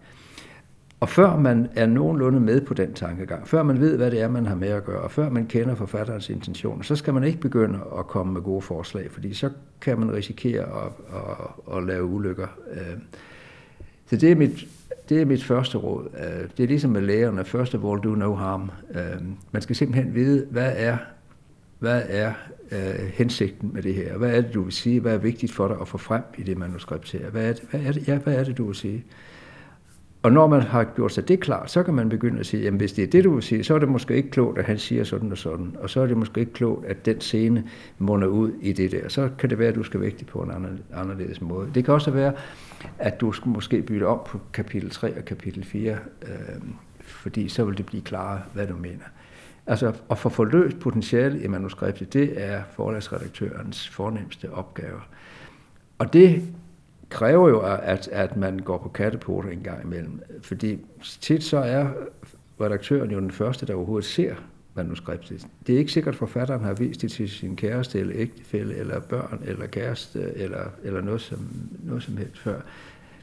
Og 1.00 1.10
før 1.10 1.38
man 1.38 1.70
er 1.75 1.86
nogenlunde 1.86 2.39
med 2.39 2.62
på 2.62 2.74
den 2.74 2.94
tankegang, 2.94 3.48
før 3.48 3.63
man 3.63 3.80
ved, 3.80 3.98
hvad 3.98 4.12
det 4.12 4.22
er, 4.22 4.27
man 4.27 4.46
har 4.46 4.56
med 4.56 4.68
at 4.68 4.86
gøre, 4.86 5.01
og 5.01 5.12
før 5.12 5.30
man 5.30 5.46
kender 5.46 5.75
forfatterens 5.75 6.30
intentioner, 6.30 6.84
så 6.84 6.96
skal 6.96 7.13
man 7.13 7.24
ikke 7.24 7.39
begynde 7.39 7.80
at 8.00 8.08
komme 8.08 8.34
med 8.34 8.41
gode 8.41 8.62
forslag, 8.62 9.12
fordi 9.12 9.34
så 9.34 9.50
kan 9.82 10.00
man 10.00 10.13
risikere 10.13 10.62
at, 10.62 10.91
at, 11.13 11.77
at 11.77 11.84
lave 11.84 12.03
ulykker. 12.03 12.48
Øh, 12.74 12.98
så 14.06 14.15
det 14.15 14.32
er 14.32 14.36
mit, 14.36 14.68
det 15.10 15.22
er 15.22 15.25
mit 15.25 15.44
første 15.44 15.77
råd. 15.77 16.10
Øh, 16.18 16.50
det 16.58 16.63
er 16.63 16.68
ligesom 16.68 16.91
med 16.91 17.01
lægerne. 17.01 17.46
First 17.46 17.75
of 17.75 17.84
all, 17.84 18.01
do 18.01 18.15
no 18.15 18.34
harm. 18.34 18.72
Øh, 18.96 19.22
man 19.51 19.62
skal 19.62 19.75
simpelthen 19.75 20.15
vide, 20.15 20.48
hvad 20.51 20.74
er, 20.75 20.98
hvad 21.82 22.02
er 22.08 22.34
øh, 22.72 23.08
hensigten 23.14 23.72
med 23.74 23.84
det 23.84 23.94
her? 23.94 24.18
Hvad 24.18 24.38
er 24.38 24.42
det, 24.42 24.54
du 24.54 24.64
vil 24.64 24.74
sige? 24.74 25.00
Hvad 25.00 25.14
er 25.14 25.18
vigtigt 25.18 25.52
for 25.52 25.68
dig 25.68 25.78
at 25.82 25.88
få 25.88 25.98
frem 25.98 26.22
i 26.38 26.44
det 26.44 26.58
manuskript 26.58 27.12
her? 27.12 27.30
Hvad 27.30 27.50
er 27.50 27.54
det, 27.54 27.64
hvad 27.72 27.82
er 27.82 27.92
det, 27.92 28.08
ja, 28.08 28.18
hvad 28.18 28.36
er 28.36 28.44
det 28.44 28.58
du 28.58 28.66
vil 28.66 28.76
sige? 28.76 29.06
Og 30.24 30.32
når 30.32 30.48
man 30.48 30.62
har 30.62 30.84
gjort 30.84 31.12
sig 31.12 31.28
det 31.28 31.40
klart, 31.40 31.72
så 31.72 31.84
kan 31.84 31.94
man 31.94 32.10
begynde 32.10 32.40
at 32.40 32.46
sige, 32.46 32.64
jamen 32.64 32.78
hvis 32.78 32.94
det 32.94 33.04
er 33.04 33.08
det, 33.08 33.24
du 33.24 33.34
vil 33.34 33.44
sige, 33.44 33.64
så 33.64 33.76
er 33.76 33.80
det 33.80 33.90
måske 33.90 34.16
ikke 34.16 34.30
klogt, 34.30 34.58
at 34.58 34.66
han 34.66 34.78
siger 34.78 35.04
sådan 35.04 35.32
og 35.32 35.38
sådan. 35.38 35.76
Og 35.80 35.90
så 35.90 36.02
er 36.02 36.08
det 36.08 36.18
måske 36.18 36.40
ikke 36.40 36.54
klogt, 36.54 36.86
at 36.86 37.06
den 37.06 37.22
scene 37.22 37.64
munder 38.00 38.28
ud 38.28 38.52
i 38.62 38.74
det 38.74 38.92
der. 38.92 39.10
Så 39.10 39.30
kan 39.40 39.50
det 39.50 39.60
være, 39.60 39.70
at 39.70 39.76
du 39.76 39.84
skal 39.84 40.02
vægte 40.02 40.20
det 40.20 40.28
på 40.28 40.40
en 40.40 40.52
anderledes 40.94 41.42
måde. 41.42 41.70
Det 41.76 41.86
kan 41.86 41.94
også 41.94 42.12
være, 42.12 42.34
at 43.00 43.22
du 43.22 43.32
skal 43.32 43.50
måske 43.50 43.82
bytte 43.82 44.08
om 44.08 44.20
på 44.28 44.40
kapitel 44.54 44.90
3 44.90 45.18
og 45.18 45.26
kapitel 45.26 45.66
4, 45.66 45.92
øh, 46.22 46.38
fordi 47.02 47.50
så 47.50 47.66
vil 47.66 47.78
det 47.78 47.86
blive 47.86 48.04
klarere, 48.04 48.42
hvad 48.54 48.68
du 48.68 48.76
mener. 48.76 49.06
Altså 49.72 49.94
at 50.10 50.18
få 50.18 50.30
forløst 50.30 50.80
potentiale 50.80 51.44
i 51.44 51.48
manuskriptet, 51.48 52.13
det 52.13 52.44
er 52.44 52.63
forlagsredaktørens 52.72 53.90
fornemmeste 53.90 54.54
opgave. 54.54 55.00
Og 56.00 56.13
det 56.13 56.44
kræver 57.10 57.50
jo, 57.50 57.60
at, 57.60 58.08
at 58.08 58.38
man 58.38 58.60
går 58.60 58.78
på 58.78 58.90
kattepoter 58.90 59.50
en 59.50 59.63
gang 59.63 59.84
imellem. 59.84 60.22
Fordi 60.42 60.80
tit 61.22 61.44
så 61.44 61.58
er 61.58 61.88
redaktøren 62.62 63.12
jo 63.12 63.20
den 63.20 63.32
første, 63.32 63.66
der 63.66 63.74
overhovedet 63.74 64.10
ser 64.10 64.36
manuskriptet. 64.75 65.48
Det 65.68 65.75
er 65.75 65.80
ikke 65.80 65.92
sikkert, 65.92 66.13
at 66.13 66.20
forfatteren 66.20 66.63
har 66.63 66.74
vist 66.74 67.01
det 67.01 67.12
til 67.12 67.30
sin 67.30 67.56
kæreste, 67.56 68.00
eller 68.00 68.13
ægtefælle, 68.16 68.75
eller 68.75 69.00
børn, 69.00 69.42
eller 69.46 69.68
kæreste, 69.68 70.34
eller, 70.36 70.63
eller 70.84 71.01
noget, 71.01 71.22
som, 71.22 71.48
noget 71.84 72.04
som 72.04 72.18
helst 72.18 72.40
før. 72.40 72.62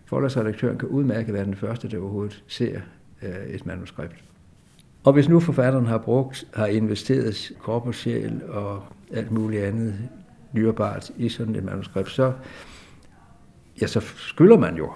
Forlagsredaktøren 0.04 0.78
kan 0.78 0.88
udmærket 0.88 1.34
være 1.34 1.44
den 1.44 1.56
første, 1.56 1.88
der 1.88 1.98
overhovedet 1.98 2.42
ser 2.46 2.80
øh, 3.22 3.46
et 3.46 3.66
manuskript. 3.66 4.24
Og 5.08 5.14
hvis 5.14 5.28
nu 5.28 5.40
forfatteren 5.40 5.86
har 5.86 5.98
brugt, 5.98 6.44
har 6.54 6.66
investeret 6.66 7.52
krop 7.62 7.86
og 7.86 7.94
sjæl 7.94 8.40
og 8.48 8.82
alt 9.14 9.30
muligt 9.30 9.64
andet 9.64 9.94
dyrebart 10.56 11.10
i 11.16 11.28
sådan 11.28 11.54
et 11.54 11.64
manuskript, 11.64 12.10
så, 12.10 12.32
ja, 13.80 13.86
så 13.86 14.00
skylder 14.00 14.58
man 14.58 14.76
jo 14.76 14.92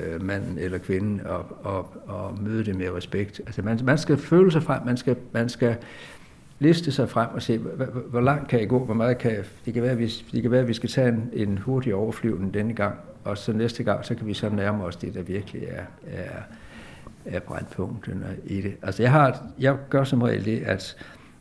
øh, 0.00 0.22
manden 0.22 0.58
eller 0.58 0.78
kvinden 0.78 1.20
og, 1.26 1.46
og, 1.62 1.92
og 2.06 2.38
møde 2.42 2.64
det 2.64 2.76
med 2.76 2.90
respekt. 2.90 3.40
Altså 3.46 3.62
man, 3.62 3.80
man 3.84 3.98
skal 3.98 4.16
føle 4.16 4.52
sig 4.52 4.62
frem, 4.62 4.86
man 4.86 4.96
skal, 4.96 5.16
man 5.32 5.48
skal 5.48 5.76
liste 6.58 6.92
sig 6.92 7.08
frem 7.08 7.28
og 7.34 7.42
se, 7.42 7.58
hvor, 7.58 7.84
hvor 7.84 8.20
langt 8.20 8.48
kan 8.48 8.60
jeg 8.60 8.68
gå, 8.68 8.84
hvor 8.84 8.94
meget 8.94 9.18
kan 9.18 9.32
jeg, 9.32 9.44
det 9.64 9.74
kan 9.74 9.82
være, 9.82 9.96
vi, 9.96 10.06
det 10.32 10.42
kan 10.42 10.50
være, 10.50 10.60
at 10.60 10.68
vi 10.68 10.74
skal 10.74 10.88
tage 10.88 11.08
en, 11.08 11.30
en 11.32 11.58
hurtig 11.58 11.94
overflyvning 11.94 12.54
denne 12.54 12.74
gang, 12.74 12.94
og 13.24 13.38
så 13.38 13.52
næste 13.52 13.82
gang, 13.82 14.04
så 14.04 14.14
kan 14.14 14.26
vi 14.26 14.34
så 14.34 14.48
nærme 14.48 14.84
os 14.84 14.96
det, 14.96 15.14
der 15.14 15.22
virkelig 15.22 15.62
er, 15.68 15.84
er, 16.06 16.42
er 17.24 17.40
brandpunkterne 17.40 18.36
i 18.44 18.60
det. 18.60 18.74
Altså 18.82 19.02
jeg, 19.02 19.10
har, 19.10 19.46
jeg 19.58 19.76
gør 19.90 20.04
som 20.04 20.22
regel 20.22 20.44
det, 20.44 20.60
at 20.60 20.96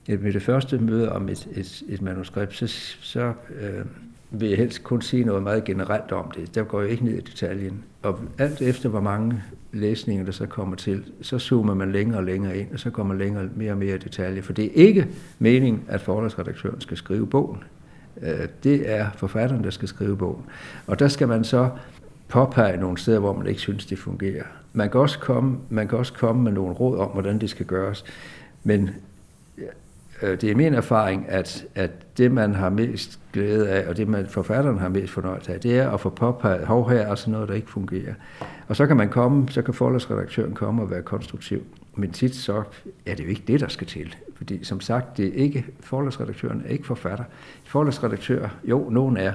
ved 0.07 0.33
det 0.33 0.43
første 0.43 0.77
møde 0.77 1.11
om 1.11 1.29
et, 1.29 1.47
et, 1.55 1.83
et 1.89 2.01
manuskript, 2.01 2.55
så, 2.55 2.67
så 3.01 3.33
øh, 3.61 3.85
vil 4.31 4.49
jeg 4.49 4.57
helst 4.57 4.83
kun 4.83 5.01
sige 5.01 5.23
noget 5.23 5.43
meget 5.43 5.63
generelt 5.63 6.11
om 6.11 6.31
det. 6.31 6.55
Der 6.55 6.63
går 6.63 6.81
jeg 6.81 6.89
ikke 6.89 7.05
ned 7.05 7.13
i 7.13 7.21
detaljen. 7.21 7.83
Og 8.03 8.19
alt 8.37 8.61
efter, 8.61 8.89
hvor 8.89 9.01
mange 9.01 9.43
læsninger 9.73 10.25
der 10.25 10.31
så 10.31 10.45
kommer 10.45 10.75
til, 10.75 11.03
så 11.21 11.39
zoomer 11.39 11.73
man 11.73 11.91
længere 11.91 12.17
og 12.17 12.23
længere 12.23 12.57
ind, 12.57 12.73
og 12.73 12.79
så 12.79 12.89
kommer 12.89 13.15
længere 13.15 13.49
mere 13.55 13.71
og 13.71 13.77
mere 13.77 13.95
i 13.95 13.99
detalje. 13.99 14.41
For 14.41 14.53
det 14.53 14.65
er 14.65 14.69
ikke 14.73 15.07
meningen, 15.39 15.83
at 15.87 16.01
forlagsredaktøren 16.01 16.81
skal 16.81 16.97
skrive 16.97 17.27
bogen. 17.27 17.63
Øh, 18.21 18.47
det 18.63 18.91
er 18.91 19.09
forfatteren, 19.17 19.63
der 19.63 19.69
skal 19.69 19.87
skrive 19.87 20.17
bogen. 20.17 20.43
Og 20.87 20.99
der 20.99 21.07
skal 21.07 21.27
man 21.27 21.43
så 21.43 21.69
påpege 22.27 22.77
nogle 22.77 22.97
steder, 22.97 23.19
hvor 23.19 23.33
man 23.33 23.47
ikke 23.47 23.61
synes, 23.61 23.85
det 23.85 23.99
fungerer. 23.99 24.45
Man 24.73 24.89
kan 24.89 24.99
også 24.99 25.19
komme, 25.19 25.57
man 25.69 25.87
kan 25.87 25.97
også 25.97 26.13
komme 26.13 26.43
med 26.43 26.51
nogle 26.51 26.73
råd 26.73 26.97
om, 26.97 27.07
hvordan 27.07 27.39
det 27.39 27.49
skal 27.49 27.65
gøres. 27.65 28.05
Men 28.63 28.89
Øh, 30.21 30.41
det 30.41 30.51
er 30.51 30.55
min 30.55 30.73
erfaring, 30.73 31.25
at, 31.29 31.65
at 31.75 32.17
det, 32.17 32.31
man 32.31 32.55
har 32.55 32.69
mest 32.69 33.19
glæde 33.33 33.69
af, 33.69 33.87
og 33.87 33.97
det, 33.97 34.07
man 34.07 34.27
forfatteren 34.27 34.77
har 34.77 34.89
mest 34.89 35.13
fornøjelse 35.13 35.53
af, 35.53 35.59
det 35.59 35.77
er 35.77 35.89
at 35.89 35.99
få 35.99 36.09
påpeget, 36.09 36.65
hov, 36.65 36.89
her 36.89 36.99
er 36.99 37.15
sådan 37.15 37.31
noget, 37.31 37.49
der 37.49 37.55
ikke 37.55 37.69
fungerer. 37.69 38.13
Og 38.67 38.75
så 38.75 38.87
kan 38.87 38.97
man 38.97 39.09
komme, 39.09 39.49
så 39.49 39.61
kan 39.61 39.73
forlagsredaktøren 39.73 40.53
komme 40.53 40.81
og 40.81 40.91
være 40.91 41.01
konstruktiv. 41.01 41.63
Men 41.95 42.11
tit 42.11 42.35
så 42.35 42.63
er 43.05 43.15
det 43.15 43.23
jo 43.23 43.29
ikke 43.29 43.43
det, 43.47 43.59
der 43.59 43.67
skal 43.67 43.87
til. 43.87 44.15
Fordi 44.35 44.63
som 44.63 44.81
sagt, 44.81 45.17
det 45.17 45.27
er 45.27 45.33
ikke, 45.33 45.65
forlagsredaktøren 45.79 46.61
er 46.65 46.69
ikke 46.69 46.85
forfatter. 46.85 47.23
Forlagsredaktør, 47.63 48.49
jo, 48.63 48.89
nogen 48.89 49.17
er, 49.17 49.33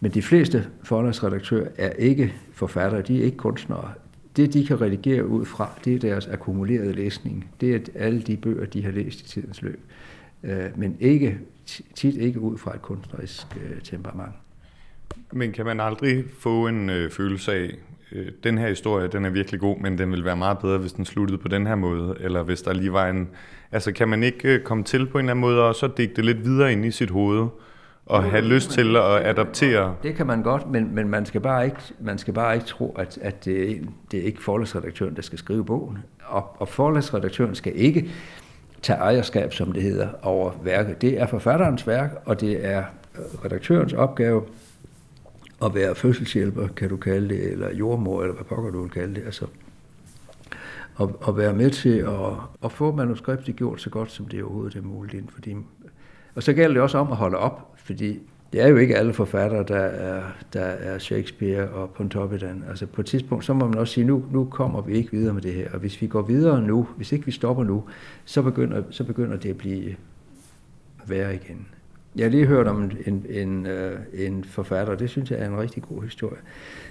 men 0.00 0.10
de 0.10 0.22
fleste 0.22 0.66
forlagsredaktører 0.82 1.68
er 1.78 1.90
ikke 1.90 2.34
forfattere, 2.54 3.02
de 3.02 3.20
er 3.20 3.24
ikke 3.24 3.36
kunstnere 3.36 3.90
det, 4.36 4.54
de 4.54 4.66
kan 4.66 4.80
redigere 4.80 5.26
ud 5.26 5.44
fra, 5.44 5.78
det 5.84 5.94
er 5.94 5.98
deres 5.98 6.26
akkumulerede 6.26 6.92
læsning. 6.92 7.50
Det 7.60 7.74
er 7.74 7.80
alle 7.94 8.22
de 8.22 8.36
bøger, 8.36 8.66
de 8.66 8.84
har 8.84 8.90
læst 8.90 9.20
i 9.20 9.24
tidens 9.24 9.62
løb. 9.62 9.80
Øh, 10.44 10.64
men 10.76 10.96
ikke, 11.00 11.38
tit 11.94 12.16
ikke 12.16 12.40
ud 12.40 12.58
fra 12.58 12.74
et 12.74 12.82
kunstnerisk 12.82 13.46
øh, 13.56 13.80
temperament. 13.82 14.34
Men 15.32 15.52
kan 15.52 15.66
man 15.66 15.80
aldrig 15.80 16.24
få 16.38 16.66
en 16.66 16.90
øh, 16.90 17.10
følelse 17.10 17.52
af, 17.52 17.70
øh, 18.12 18.28
den 18.44 18.58
her 18.58 18.68
historie, 18.68 19.08
den 19.08 19.24
er 19.24 19.30
virkelig 19.30 19.60
god, 19.60 19.78
men 19.78 19.98
den 19.98 20.10
ville 20.10 20.24
være 20.24 20.36
meget 20.36 20.58
bedre, 20.58 20.78
hvis 20.78 20.92
den 20.92 21.04
sluttede 21.04 21.38
på 21.38 21.48
den 21.48 21.66
her 21.66 21.74
måde, 21.74 22.16
eller 22.20 22.42
hvis 22.42 22.62
der 22.62 22.72
lige 22.72 22.92
var 22.92 23.08
en... 23.08 23.28
Altså 23.72 23.92
kan 23.92 24.08
man 24.08 24.22
ikke 24.22 24.48
øh, 24.48 24.62
komme 24.62 24.84
til 24.84 25.06
på 25.06 25.18
en 25.18 25.24
eller 25.24 25.30
anden 25.30 25.40
måde, 25.40 25.62
og 25.68 25.74
så 25.74 25.90
digte 25.96 26.22
lidt 26.22 26.44
videre 26.44 26.72
ind 26.72 26.84
i 26.84 26.90
sit 26.90 27.10
hoved, 27.10 27.48
og 28.06 28.22
have 28.22 28.44
lyst 28.44 28.70
til 28.70 28.96
at 28.96 29.26
adaptere. 29.26 29.96
Det 30.02 30.14
kan 30.14 30.26
man 30.26 30.42
godt, 30.42 30.70
men, 30.70 30.94
men 30.94 31.08
man, 31.08 31.26
skal 31.26 31.40
bare 31.40 31.64
ikke, 31.64 31.76
man 32.00 32.18
skal 32.18 32.34
bare 32.34 32.54
ikke 32.54 32.66
tro, 32.66 32.96
at, 32.98 33.18
at 33.22 33.44
det, 33.44 33.88
det 34.10 34.20
er 34.20 34.24
ikke 34.24 34.42
forlagsredaktøren, 34.42 35.16
der 35.16 35.22
skal 35.22 35.38
skrive 35.38 35.64
bogen. 35.64 35.98
Og, 36.24 36.56
og 36.58 36.68
forlagsredaktøren 36.68 37.54
skal 37.54 37.72
ikke 37.76 38.10
tage 38.82 38.98
ejerskab, 38.98 39.52
som 39.52 39.72
det 39.72 39.82
hedder, 39.82 40.08
over 40.22 40.52
værket. 40.62 41.02
Det 41.02 41.20
er 41.20 41.26
forfatterens 41.26 41.86
værk, 41.86 42.22
og 42.24 42.40
det 42.40 42.66
er 42.66 42.84
øh, 43.18 43.44
redaktørens 43.44 43.92
opgave 43.92 44.42
at 45.64 45.74
være 45.74 45.94
fødselshjælper, 45.94 46.68
kan 46.68 46.88
du 46.88 46.96
kalde 46.96 47.28
det, 47.28 47.52
eller 47.52 47.74
jordmor, 47.74 48.22
eller 48.22 48.34
hvad 48.34 48.44
pokker 48.44 48.70
du 48.70 48.82
vil 48.82 48.90
kalde 48.90 49.14
det. 49.14 49.24
Altså, 49.24 49.46
og, 50.94 51.18
og 51.20 51.36
være 51.36 51.52
med 51.52 51.70
til 51.70 51.98
at, 51.98 52.32
at 52.64 52.72
få 52.72 52.92
manuskriptet 52.92 53.56
gjort 53.56 53.80
så 53.80 53.90
godt, 53.90 54.10
som 54.10 54.26
det 54.26 54.42
overhovedet 54.42 54.76
er 54.76 54.82
muligt 54.82 55.14
inden 55.14 55.30
for 55.30 55.40
din. 55.40 55.66
og 56.34 56.42
så 56.42 56.52
gælder 56.52 56.72
det 56.72 56.82
også 56.82 56.98
om 56.98 57.10
at 57.10 57.16
holde 57.16 57.38
op, 57.38 57.71
fordi 57.84 58.20
det 58.52 58.60
er 58.60 58.68
jo 58.68 58.76
ikke 58.76 58.96
alle 58.96 59.12
forfattere, 59.12 59.64
der 59.68 59.78
er, 59.78 60.22
der 60.52 60.60
er 60.60 60.98
Shakespeare 60.98 61.68
og 61.68 61.90
Pontoppidan. 61.90 62.64
Altså 62.68 62.86
på 62.86 63.00
et 63.00 63.06
tidspunkt, 63.06 63.44
så 63.44 63.54
må 63.54 63.66
man 63.66 63.78
også 63.78 63.94
sige, 63.94 64.04
nu, 64.04 64.24
nu 64.30 64.44
kommer 64.44 64.80
vi 64.82 64.92
ikke 64.92 65.12
videre 65.12 65.34
med 65.34 65.42
det 65.42 65.52
her. 65.52 65.70
Og 65.72 65.78
hvis 65.78 66.02
vi 66.02 66.06
går 66.06 66.22
videre 66.22 66.62
nu, 66.62 66.88
hvis 66.96 67.12
ikke 67.12 67.26
vi 67.26 67.32
stopper 67.32 67.64
nu, 67.64 67.84
så 68.24 68.42
begynder, 68.42 68.82
så 68.90 69.04
begynder 69.04 69.36
det 69.36 69.50
at 69.50 69.56
blive 69.56 69.96
værre 71.06 71.34
igen. 71.34 71.66
Jeg 72.16 72.24
har 72.24 72.30
lige 72.30 72.46
hørt 72.46 72.66
om 72.66 72.82
en, 72.82 72.92
en, 73.06 73.26
en, 73.28 73.66
en 74.14 74.44
forfatter, 74.44 74.94
det 74.94 75.10
synes 75.10 75.30
jeg 75.30 75.38
er 75.38 75.46
en 75.48 75.58
rigtig 75.58 75.82
god 75.82 76.02
historie, 76.02 76.40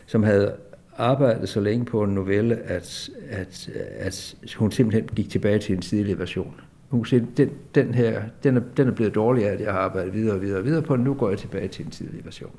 som 0.05 0.23
havde 0.23 0.55
arbejdet 0.97 1.49
så 1.49 1.59
længe 1.59 1.85
på 1.85 2.03
en 2.03 2.11
novelle, 2.15 2.55
at, 2.55 3.09
at, 3.29 3.69
at 3.97 4.35
hun 4.57 4.71
simpelthen 4.71 5.09
gik 5.15 5.29
tilbage 5.29 5.59
til 5.59 5.75
en 5.75 5.81
tidlig 5.81 6.19
version 6.19 6.61
hun 6.91 7.05
siger, 7.05 7.23
den, 7.37 7.49
den 7.75 7.93
her, 7.93 8.21
den 8.43 8.57
er, 8.57 8.61
den 8.77 8.87
er 8.87 8.91
blevet 8.91 9.15
dårligere, 9.15 9.51
at 9.51 9.61
jeg 9.61 9.73
har 9.73 9.79
arbejdet 9.79 10.13
videre 10.13 10.35
og 10.35 10.41
videre 10.41 10.59
og 10.59 10.65
videre 10.65 10.81
på 10.81 10.95
den. 10.95 11.03
Nu 11.03 11.13
går 11.13 11.29
jeg 11.29 11.37
tilbage 11.37 11.67
til 11.67 11.85
en 11.85 11.91
tidlig 11.91 12.25
version. 12.25 12.51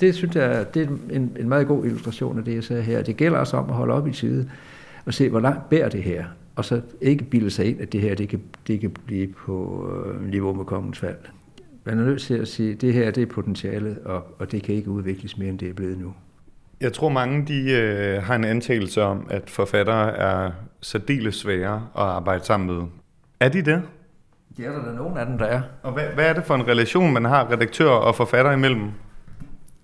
Det 0.00 0.14
synes 0.14 0.36
jeg, 0.36 0.74
det 0.74 0.82
er 0.82 0.88
en, 1.10 1.36
en 1.40 1.48
meget 1.48 1.66
god 1.66 1.84
illustration 1.84 2.38
af 2.38 2.44
det, 2.44 2.54
jeg 2.54 2.64
sagde 2.64 2.82
her. 2.82 3.02
Det 3.02 3.16
gælder 3.16 3.38
også 3.38 3.56
om 3.56 3.70
at 3.70 3.74
holde 3.74 3.94
op 3.94 4.08
i 4.08 4.12
tide 4.12 4.50
og 5.06 5.14
se, 5.14 5.28
hvor 5.28 5.40
langt 5.40 5.68
bærer 5.68 5.88
det 5.88 6.02
her. 6.02 6.24
Og 6.56 6.64
så 6.64 6.80
ikke 7.00 7.24
bilde 7.24 7.50
sig 7.50 7.66
ind, 7.66 7.80
at 7.80 7.92
det 7.92 8.00
her 8.00 8.14
det 8.14 8.28
kan, 8.28 8.40
det 8.66 8.80
kan 8.80 8.90
blive 8.90 9.26
på 9.26 9.88
øh, 10.06 10.30
niveau 10.30 10.54
med 10.54 10.64
kongens 10.64 10.98
fald. 10.98 11.16
Man 11.84 11.98
er 11.98 12.04
nødt 12.04 12.20
til 12.20 12.34
at 12.34 12.48
sige, 12.48 12.72
at 12.72 12.80
det 12.80 12.94
her 12.94 13.10
det 13.10 13.22
er 13.22 13.26
potentialet, 13.26 13.98
og, 14.04 14.26
og 14.38 14.52
det 14.52 14.62
kan 14.62 14.74
ikke 14.74 14.90
udvikles 14.90 15.38
mere, 15.38 15.48
end 15.48 15.58
det 15.58 15.68
er 15.68 15.74
blevet 15.74 15.98
nu. 15.98 16.14
Jeg 16.80 16.92
tror 16.92 17.08
mange 17.08 17.46
de 17.46 17.72
øh, 17.72 18.22
har 18.22 18.34
en 18.34 18.44
antagelse 18.44 19.02
om, 19.02 19.26
at 19.30 19.50
forfattere 19.50 20.16
er 20.16 20.50
særdeles 20.80 21.34
svære 21.34 21.74
at 21.74 22.02
arbejde 22.02 22.44
sammen 22.44 22.76
med. 22.76 22.86
Er 23.40 23.48
de 23.48 23.62
det? 23.62 23.82
Det 24.56 24.66
er 24.66 24.72
der 24.72 24.84
da 24.84 24.92
nogen 24.92 25.16
af 25.16 25.26
dem, 25.26 25.38
der 25.38 25.44
er. 25.44 25.62
Og 25.82 25.92
hvad, 25.92 26.04
hvad 26.14 26.28
er 26.28 26.32
det 26.32 26.44
for 26.44 26.54
en 26.54 26.68
relation, 26.68 27.12
man 27.12 27.24
har 27.24 27.50
redaktør 27.50 27.90
og 27.90 28.14
forfatter 28.14 28.52
imellem? 28.52 28.90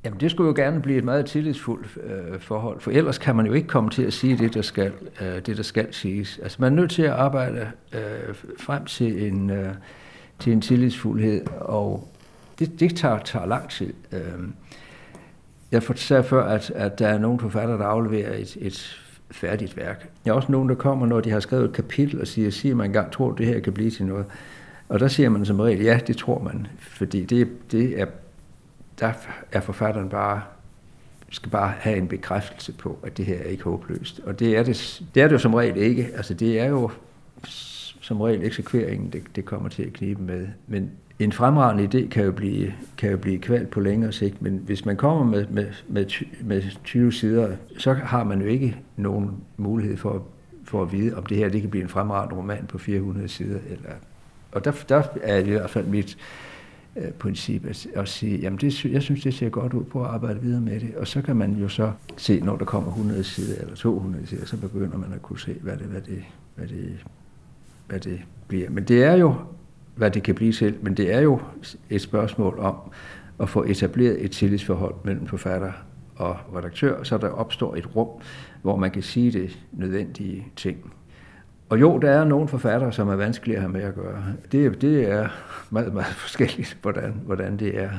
Jamen 0.05 0.21
det 0.21 0.31
skulle 0.31 0.49
jo 0.49 0.55
gerne 0.57 0.83
blive 0.83 0.99
et 0.99 1.05
meget 1.05 1.27
tillidsfuldt 1.27 1.99
øh, 2.03 2.41
forhold, 2.41 2.81
for 2.81 2.91
ellers 2.91 3.19
kan 3.19 3.37
man 3.37 3.47
jo 3.47 3.53
ikke 3.53 3.69
komme 3.69 3.91
til 3.91 4.03
at 4.03 4.13
sige 4.13 4.39
det, 4.39 4.55
der 4.55 4.63
skal, 4.63 4.93
øh, 5.21 5.47
det, 5.47 5.57
der 5.57 5.63
skal 5.63 5.95
siges. 5.95 6.39
Altså 6.43 6.57
man 6.61 6.73
er 6.73 6.77
nødt 6.77 6.91
til 6.91 7.03
at 7.03 7.11
arbejde 7.11 7.71
øh, 7.93 8.35
frem 8.61 8.85
til 8.85 9.27
en, 9.27 9.51
øh, 9.51 9.75
til 10.39 10.53
en 10.53 10.61
tillidsfuldhed, 10.61 11.47
og 11.61 12.09
det, 12.59 12.81
det 12.81 12.97
tager, 12.97 13.19
tager 13.19 13.47
lang 13.47 13.71
tid. 13.71 13.93
Øh, 14.13 14.21
jeg 15.73 15.83
sagde 15.95 16.25
før, 16.25 16.45
at, 16.45 16.71
at 16.71 16.99
der 16.99 17.09
er 17.09 17.19
nogle 17.19 17.41
forfattere, 17.41 17.79
der 17.79 17.85
afleverer 17.85 18.35
et, 18.35 18.57
et 18.61 19.04
færdigt 19.31 19.77
værk. 19.77 20.11
Jeg 20.25 20.31
er 20.31 20.35
også 20.35 20.53
nogen, 20.53 20.69
der 20.69 20.75
kommer, 20.75 21.07
når 21.07 21.21
de 21.21 21.31
har 21.31 21.41
skrevet 21.41 21.65
et 21.65 21.73
kapitel 21.73 22.21
og 22.21 22.27
siger, 22.27 22.51
siger 22.51 22.75
man 22.75 22.87
engang, 22.87 23.13
tror 23.13 23.33
det 23.33 23.47
her 23.47 23.61
kan 23.61 23.73
blive 23.73 23.91
til 23.91 24.07
noget? 24.07 24.27
Og 24.89 25.01
der 25.01 25.09
siger 25.09 25.29
man 25.29 25.45
som 25.45 25.61
regel, 25.61 25.81
ja, 25.81 26.01
det 26.07 26.17
tror 26.17 26.43
man, 26.43 26.67
fordi 26.79 27.25
det, 27.25 27.49
det 27.73 28.01
er, 28.01 28.07
der 29.01 29.13
er 29.53 29.61
forfatteren 29.61 30.09
bare 30.09 30.43
skal 31.35 31.51
bare 31.51 31.73
have 31.79 31.97
en 31.97 32.09
bekræftelse 32.09 32.73
på, 32.73 32.99
at 33.03 33.17
det 33.17 33.25
her 33.25 33.39
er 33.39 33.45
ikke 33.45 33.65
håbløst. 33.65 34.21
Og 34.21 34.39
det 34.39 34.57
er 34.57 34.63
det, 34.63 35.03
det 35.15 35.23
er 35.23 35.27
det 35.27 35.33
jo 35.33 35.39
som 35.39 35.55
regel 35.55 35.77
ikke. 35.77 36.11
Altså 36.15 36.35
det 36.35 36.61
er 36.61 36.67
jo 36.67 36.91
som 38.01 38.21
regel 38.21 38.45
eksekveringen, 38.45 39.11
det, 39.11 39.23
det 39.37 39.45
kommer 39.45 39.69
til 39.69 39.83
at 39.83 39.93
knibe 39.93 40.23
med. 40.23 40.49
Men 40.67 40.91
en 41.19 41.33
fremragende 41.33 41.85
idé 41.85 42.09
kan 42.09 42.25
jo 42.25 42.33
blive, 42.33 42.73
kan 42.99 43.11
jo 43.11 43.17
blive 43.17 43.39
kvalt 43.39 43.71
på 43.71 43.81
længere 43.81 44.13
sigt, 44.13 44.43
men 44.43 44.61
hvis 44.65 44.85
man 44.85 44.97
kommer 44.97 45.25
med, 45.25 45.47
med, 45.47 45.67
med, 45.89 46.07
med 46.45 46.63
20 46.85 47.13
sider, 47.13 47.57
så 47.79 47.93
har 47.93 48.25
man 48.25 48.41
jo 48.41 48.47
ikke 48.47 48.77
nogen 48.97 49.31
mulighed 49.57 49.97
for, 49.97 50.27
for 50.65 50.83
at 50.83 50.93
vide, 50.93 51.17
om 51.17 51.27
det 51.27 51.37
her 51.37 51.49
det 51.49 51.61
kan 51.61 51.71
blive 51.71 51.83
en 51.83 51.89
fremragende 51.89 52.37
roman 52.37 52.67
på 52.67 52.79
400 52.79 53.29
sider. 53.29 53.59
Eller, 53.71 53.91
og 54.53 54.65
der, 54.65 54.73
der 54.89 55.03
er 55.23 55.39
i 55.39 55.51
hvert 55.51 55.71
fald 55.71 55.87
mit 55.87 56.17
øh, 56.97 57.11
princip 57.11 57.67
at, 57.67 57.87
at 57.95 58.09
sige, 58.09 58.39
jamen 58.39 58.59
det, 58.59 58.85
jeg 58.85 59.03
synes, 59.03 59.23
det 59.23 59.35
ser 59.35 59.49
godt 59.49 59.75
ud 59.75 59.85
på 59.85 60.05
at 60.05 60.11
arbejde 60.11 60.41
videre 60.41 60.61
med 60.61 60.81
det. 60.81 60.95
Og 60.97 61.07
så 61.07 61.23
kan 61.23 61.37
man 61.37 61.53
jo 61.53 61.69
så 61.69 61.93
se, 62.17 62.41
når 62.41 62.57
der 62.57 62.65
kommer 62.65 62.89
100 62.89 63.25
sider 63.25 63.61
eller 63.61 63.77
200 63.77 64.27
sider, 64.27 64.47
så 64.47 64.57
begynder 64.57 64.99
man 64.99 65.13
at 65.13 65.23
kunne 65.23 65.41
se, 65.41 65.57
hvad 65.61 65.77
det, 65.77 65.87
hvad 65.87 66.01
det, 66.01 66.25
hvad 66.55 66.69
det, 66.69 67.05
hvad 67.87 68.01
det 68.01 68.21
bliver. 68.49 68.71
Men 68.71 68.85
det 68.85 69.05
er 69.05 69.15
jo 69.15 69.35
hvad 69.97 70.11
det 70.11 70.23
kan 70.23 70.35
blive 70.35 70.53
til, 70.53 70.77
men 70.83 70.95
det 70.95 71.15
er 71.15 71.21
jo 71.21 71.41
et 71.91 72.01
spørgsmål 72.01 72.59
om 72.59 72.77
at 73.41 73.49
få 73.49 73.65
etableret 73.65 74.25
et 74.25 74.31
tillidsforhold 74.31 74.95
mellem 75.05 75.27
forfatter 75.27 75.73
og 76.17 76.37
redaktør, 76.57 77.03
så 77.03 77.19
der 77.19 77.29
opstår 77.29 77.77
et 77.77 77.97
rum, 77.97 78.09
hvor 78.63 78.77
man 78.77 78.91
kan 78.91 79.03
sige 79.03 79.33
det 79.33 79.59
nødvendige 79.73 80.47
ting. 80.57 80.93
Og 81.69 81.81
jo, 81.81 81.99
der 81.99 82.11
er 82.11 82.25
nogle 82.25 82.49
forfattere, 82.49 82.93
som 82.93 83.09
er 83.09 83.17
vanskelige 83.17 83.57
at 83.57 83.63
have 83.63 83.73
med 83.73 83.83
at 83.83 83.95
gøre. 83.95 84.25
Det, 84.53 84.83
det 84.83 85.11
er 85.11 85.29
meget, 85.71 85.95
meget 85.95 86.15
forskelligt, 86.27 86.79
hvordan, 86.83 87.15
hvordan 87.25 87.57
det 87.57 87.83
er. 87.83 87.91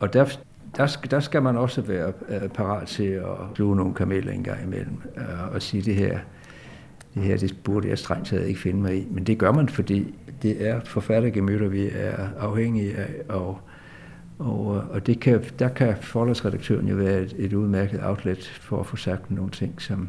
Og 0.00 0.12
der, 0.12 0.26
der, 0.76 0.86
skal, 0.86 1.10
der 1.10 1.20
skal 1.20 1.42
man 1.42 1.56
også 1.56 1.80
være 1.80 2.12
øh, 2.28 2.48
parat 2.48 2.86
til 2.86 3.04
at 3.04 3.26
sluge 3.54 3.76
nogle 3.76 3.94
kameler 3.94 4.32
en 4.32 4.44
gang 4.44 4.62
imellem 4.64 5.02
øh, 5.16 5.54
og 5.54 5.62
sige 5.62 5.82
det 5.82 5.94
her, 5.94 6.18
det 7.14 7.22
her 7.22 7.36
det 7.36 7.56
burde 7.64 7.88
jeg 7.88 7.98
strengt 7.98 8.28
taget 8.28 8.48
ikke 8.48 8.60
finde 8.60 8.82
mig 8.82 8.96
i. 8.96 9.06
Men 9.10 9.24
det 9.24 9.38
gør 9.38 9.52
man, 9.52 9.68
fordi 9.68 10.14
det 10.42 10.68
er 10.68 10.80
forfattergemytter, 10.80 11.68
vi 11.68 11.90
er 11.92 12.28
afhængige 12.38 12.96
af, 12.96 13.10
og, 13.28 13.60
og, 14.38 14.76
øh, 14.76 14.90
og 14.90 15.06
det 15.06 15.20
kan, 15.20 15.44
der 15.58 15.68
kan 15.68 15.96
forlagsredaktøren 16.00 16.88
jo 16.88 16.96
være 16.96 17.20
et, 17.20 17.34
et 17.38 17.52
udmærket 17.52 18.00
outlet 18.02 18.48
for 18.48 18.80
at 18.80 18.86
få 18.86 18.96
sagt 18.96 19.30
nogle 19.30 19.50
ting, 19.50 19.82
som, 19.82 20.08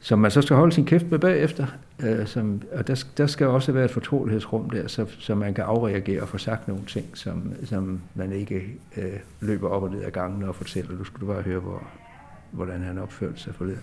som 0.00 0.18
man 0.18 0.30
så 0.30 0.42
skal 0.42 0.56
holde 0.56 0.72
sin 0.72 0.84
kæft 0.84 1.10
med 1.10 1.18
bagefter. 1.18 1.66
Øh, 2.02 2.26
som, 2.26 2.62
og 2.72 2.86
der, 2.86 3.04
der 3.16 3.26
skal 3.26 3.46
også 3.46 3.72
være 3.72 3.84
et 3.84 3.90
fortrolighedsrum 3.90 4.70
der, 4.70 4.86
så, 4.86 5.06
så 5.18 5.34
man 5.34 5.54
kan 5.54 5.64
afreagere 5.64 6.22
og 6.22 6.28
få 6.28 6.38
sagt 6.38 6.68
nogle 6.68 6.84
ting, 6.84 7.06
som, 7.14 7.52
som 7.64 8.00
man 8.14 8.32
ikke 8.32 8.62
øh, 8.96 9.04
løber 9.40 9.68
op 9.68 9.82
og 9.82 9.90
ned 9.90 10.04
ad 10.04 10.10
gangen 10.10 10.42
og 10.42 10.54
fortæller. 10.54 10.96
Du 10.96 11.04
skulle 11.04 11.34
bare 11.34 11.42
høre, 11.42 11.60
hvor, 11.60 11.82
hvordan 12.50 12.82
han 12.82 12.98
opførte 12.98 13.40
sig 13.40 13.54
forleden. 13.54 13.82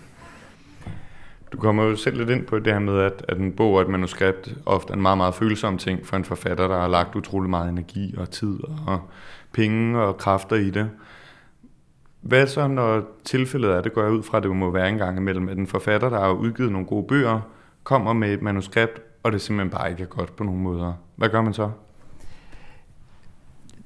Du 1.52 1.58
kommer 1.58 1.84
jo 1.84 1.96
selv 1.96 2.18
lidt 2.18 2.30
ind 2.30 2.46
på 2.46 2.58
det 2.58 2.72
her 2.72 2.80
med, 2.80 2.98
at, 2.98 3.24
at 3.28 3.38
en 3.38 3.52
bog 3.52 3.74
og 3.74 3.82
et 3.82 3.88
manuskript 3.88 4.54
ofte 4.66 4.90
er 4.90 4.96
en 4.96 5.02
meget, 5.02 5.18
meget 5.18 5.34
følsom 5.34 5.78
ting 5.78 6.06
for 6.06 6.16
en 6.16 6.24
forfatter, 6.24 6.68
der 6.68 6.80
har 6.80 6.88
lagt 6.88 7.16
utrolig 7.16 7.50
meget 7.50 7.68
energi 7.68 8.14
og 8.18 8.30
tid 8.30 8.58
og 8.86 9.00
penge 9.52 10.00
og 10.00 10.16
kræfter 10.16 10.56
i 10.56 10.70
det. 10.70 10.90
Hvad 12.20 12.46
så, 12.46 12.68
når 12.68 13.02
tilfældet 13.24 13.70
er, 13.70 13.80
det 13.80 13.92
går 13.92 14.02
jeg 14.02 14.12
ud 14.12 14.22
fra, 14.22 14.36
at 14.36 14.42
det 14.42 14.56
må 14.56 14.70
være 14.70 14.88
en 14.88 14.98
gang 14.98 15.18
imellem, 15.18 15.48
at 15.48 15.56
en 15.56 15.66
forfatter, 15.66 16.08
der 16.08 16.20
har 16.20 16.32
udgivet 16.32 16.72
nogle 16.72 16.86
gode 16.86 17.06
bøger, 17.08 17.40
kommer 17.84 18.12
med 18.12 18.34
et 18.34 18.42
manuskript, 18.42 19.00
og 19.22 19.32
det 19.32 19.40
simpelthen 19.40 19.70
bare 19.70 19.90
ikke 19.90 20.02
er 20.02 20.06
godt 20.06 20.36
på 20.36 20.44
nogen 20.44 20.62
måder. 20.62 20.92
Hvad 21.16 21.28
gør 21.28 21.42
man 21.42 21.54
så? 21.54 21.70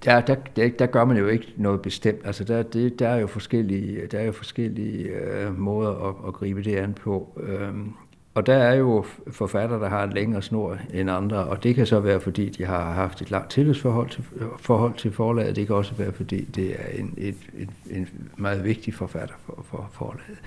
Der, 0.05 0.21
der, 0.21 0.35
der, 0.57 0.69
der 0.69 0.87
gør 0.87 1.05
man 1.05 1.17
jo 1.17 1.29
ikke 1.29 1.55
noget 1.57 1.83
bestemt. 1.83 2.21
Altså 2.25 2.45
der, 2.45 2.63
det, 2.63 2.99
der 2.99 3.09
er 3.09 3.17
jo 3.17 3.27
forskellige, 3.27 4.07
der 4.07 4.19
er 4.19 4.25
jo 4.25 4.33
forskellige 4.33 5.09
øh, 5.09 5.59
måder 5.59 6.09
at, 6.09 6.15
at 6.29 6.35
gribe 6.35 6.63
det 6.63 6.77
an 6.77 6.95
på. 6.95 7.41
Øhm, 7.43 7.93
og 8.35 8.47
der 8.47 8.55
er 8.55 8.75
jo 8.75 9.05
forfatter, 9.31 9.79
der 9.79 9.89
har 9.89 10.05
en 10.05 10.13
længere 10.13 10.43
snor 10.43 10.79
end 10.95 11.11
andre, 11.11 11.45
og 11.45 11.63
det 11.63 11.75
kan 11.75 11.87
så 11.87 12.01
være, 12.01 12.21
fordi 12.21 12.49
de 12.49 12.65
har 12.65 12.93
haft 12.93 13.23
et 13.23 13.31
langt 13.31 13.51
tillidsforhold 13.51 14.09
til, 14.11 14.25
forhold 14.59 14.95
til 14.95 15.13
forlaget. 15.13 15.57
Det 15.57 15.67
kan 15.67 15.77
også 15.77 15.95
være, 15.95 16.13
fordi 16.13 16.45
det 16.45 16.71
er 16.71 16.99
en, 16.99 17.15
et, 17.19 17.37
et, 17.59 17.71
en 17.91 18.09
meget 18.37 18.65
vigtig 18.65 18.95
forfatter 18.95 19.35
for, 19.47 19.65
for 19.71 19.89
forlaget. 19.93 20.39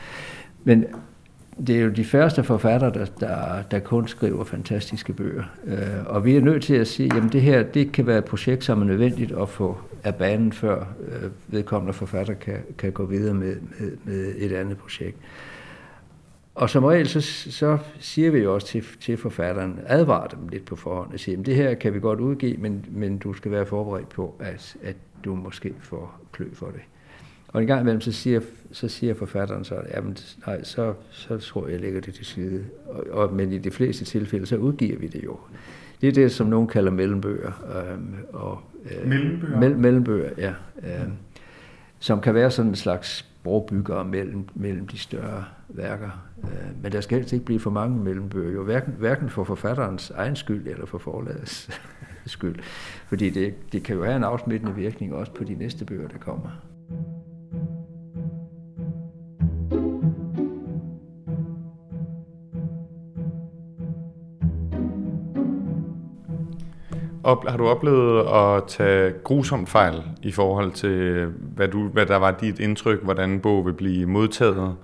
Men 0.63 0.85
det 1.67 1.75
er 1.75 1.81
jo 1.81 1.89
de 1.89 2.05
første 2.05 2.43
forfattere, 2.43 2.93
der, 2.93 3.05
der, 3.05 3.61
der 3.71 3.79
kun 3.79 4.07
skriver 4.07 4.43
fantastiske 4.43 5.13
bøger. 5.13 5.43
Øh, 5.65 6.05
og 6.05 6.25
vi 6.25 6.35
er 6.35 6.41
nødt 6.41 6.63
til 6.63 6.75
at 6.75 6.87
sige, 6.87 7.15
at 7.15 7.33
det 7.33 7.41
her 7.41 7.63
det 7.63 7.91
kan 7.91 8.07
være 8.07 8.17
et 8.17 8.25
projekt, 8.25 8.63
som 8.63 8.81
er 8.81 8.85
nødvendigt 8.85 9.31
at 9.31 9.49
få 9.49 9.77
af 10.03 10.15
banen, 10.15 10.53
før 10.53 10.79
øh, 11.07 11.29
vedkommende 11.47 11.93
forfatter 11.93 12.33
kan, 12.33 12.57
kan 12.77 12.91
gå 12.91 13.05
videre 13.05 13.33
med, 13.33 13.55
med, 13.79 13.91
med 14.03 14.33
et 14.37 14.51
andet 14.51 14.77
projekt. 14.77 15.17
Og 16.55 16.69
som 16.69 16.83
regel, 16.83 17.07
så, 17.07 17.21
så 17.51 17.77
siger 17.99 18.31
vi 18.31 18.39
jo 18.39 18.53
også 18.53 18.67
til, 18.67 18.83
til 19.01 19.17
forfatteren, 19.17 19.79
advarer 19.85 20.27
dem 20.27 20.47
lidt 20.47 20.65
på 20.65 20.75
forhånd 20.75 21.13
og 21.13 21.19
siger, 21.19 21.39
at 21.39 21.45
det 21.45 21.55
her 21.55 21.73
kan 21.73 21.93
vi 21.93 21.99
godt 21.99 22.19
udgive, 22.19 22.57
men, 22.57 22.85
men 22.91 23.17
du 23.17 23.33
skal 23.33 23.51
være 23.51 23.65
forberedt 23.65 24.09
på, 24.09 24.35
at, 24.39 24.75
at 24.83 24.95
du 25.25 25.35
måske 25.35 25.73
får 25.81 26.19
klø 26.31 26.45
for 26.53 26.65
det. 26.65 26.81
Og 27.53 27.61
en 27.61 27.67
gang 27.67 27.81
imellem, 27.81 28.01
så 28.01 28.11
siger, 28.11 28.39
så 28.71 28.87
siger 28.87 29.13
forfatteren 29.13 29.63
så, 29.63 29.75
jamen 29.93 30.17
nej, 30.47 30.63
så, 30.63 30.93
så 31.11 31.37
tror 31.37 31.65
jeg, 31.65 31.73
jeg 31.73 31.81
lægger 31.81 32.01
det 32.01 32.13
til 32.13 32.25
side. 32.25 32.65
Og, 32.85 33.03
og, 33.11 33.33
men 33.33 33.51
i 33.51 33.57
de 33.57 33.71
fleste 33.71 34.05
tilfælde, 34.05 34.45
så 34.45 34.57
udgiver 34.57 34.99
vi 34.99 35.07
det 35.07 35.23
jo. 35.23 35.37
Det 36.01 36.09
er 36.09 36.13
det, 36.13 36.31
som 36.31 36.47
nogen 36.47 36.67
kalder 36.67 36.91
mellembøger. 36.91 37.51
Øhm, 37.91 38.15
og, 38.33 38.59
øh, 38.85 39.07
mellembøger? 39.07 39.59
Mell, 39.59 39.77
mellembøger, 39.77 40.29
ja. 40.37 40.53
Øh, 40.83 41.07
som 41.99 42.21
kan 42.21 42.33
være 42.33 42.51
sådan 42.51 42.69
en 42.71 42.75
slags 42.75 43.29
brobyggere 43.43 44.05
mellem, 44.05 44.47
mellem 44.55 44.87
de 44.87 44.97
større 44.97 45.45
værker. 45.69 46.29
Øh, 46.43 46.83
men 46.83 46.91
der 46.91 47.01
skal 47.01 47.17
helst 47.17 47.33
ikke 47.33 47.45
blive 47.45 47.59
for 47.59 47.69
mange 47.69 47.97
mellembøger, 47.97 48.53
jo 48.53 48.63
hverken, 48.63 48.93
hverken 48.99 49.29
for 49.29 49.43
forfatterens 49.43 50.09
egen 50.09 50.35
skyld 50.35 50.67
eller 50.67 50.85
for 50.85 50.97
forlagets 50.97 51.69
skyld. 52.25 52.55
Fordi 53.07 53.29
det, 53.29 53.53
det 53.71 53.83
kan 53.83 53.95
jo 53.95 54.03
have 54.03 54.15
en 54.15 54.23
afsmittende 54.23 54.75
virkning 54.75 55.13
også 55.13 55.31
på 55.31 55.43
de 55.43 55.55
næste 55.55 55.85
bøger, 55.85 56.07
der 56.07 56.17
kommer. 56.17 56.49
Op, 67.23 67.47
har 67.47 67.57
du 67.57 67.67
oplevet 67.67 68.19
at 68.19 68.63
tage 68.67 69.13
grusomt 69.23 69.69
fejl 69.69 70.03
i 70.23 70.31
forhold 70.31 70.71
til, 70.71 71.25
hvad, 71.55 71.67
du, 71.67 71.87
hvad 71.87 72.05
der 72.05 72.15
var 72.15 72.31
dit 72.31 72.59
indtryk, 72.59 73.03
hvordan 73.03 73.29
en 73.29 73.39
bog 73.39 73.65
vil 73.65 73.73
blive 73.73 74.05
modtaget, 74.05 74.75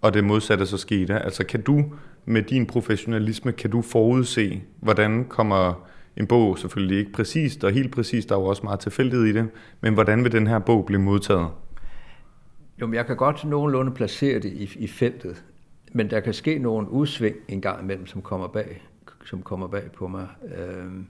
og 0.00 0.14
det 0.14 0.24
modsatte 0.24 0.66
så 0.66 0.78
skete? 0.78 1.18
Altså 1.18 1.46
kan 1.46 1.62
du 1.62 1.84
med 2.24 2.42
din 2.42 2.66
professionalisme, 2.66 3.52
kan 3.52 3.70
du 3.70 3.82
forudse, 3.82 4.62
hvordan 4.80 5.24
kommer 5.24 5.86
en 6.16 6.26
bog, 6.26 6.58
selvfølgelig 6.58 6.98
ikke 6.98 7.12
præcist 7.12 7.64
og 7.64 7.72
helt 7.72 7.92
præcist, 7.92 8.28
der 8.28 8.36
er 8.36 8.40
jo 8.40 8.46
også 8.46 8.62
meget 8.64 8.80
tilfældighed 8.80 9.26
i 9.26 9.32
det, 9.32 9.48
men 9.80 9.94
hvordan 9.94 10.24
vil 10.24 10.32
den 10.32 10.46
her 10.46 10.58
bog 10.58 10.86
blive 10.86 11.00
modtaget? 11.00 11.48
Jo, 12.80 12.86
men 12.86 12.94
jeg 12.94 13.06
kan 13.06 13.16
godt 13.16 13.44
nogenlunde 13.44 13.92
placere 13.92 14.40
det 14.40 14.52
i, 14.52 14.70
i 14.78 14.86
feltet, 14.86 15.44
men 15.92 16.10
der 16.10 16.20
kan 16.20 16.32
ske 16.32 16.58
nogle 16.58 16.90
udsving 16.90 17.36
en 17.48 17.60
gang 17.60 17.82
imellem, 17.82 18.06
som 18.06 18.22
kommer 18.22 18.48
bag, 18.48 18.82
som 19.24 19.42
kommer 19.42 19.66
bag 19.66 19.92
på 19.92 20.08
mig. 20.08 20.26
Øhm, 20.58 21.06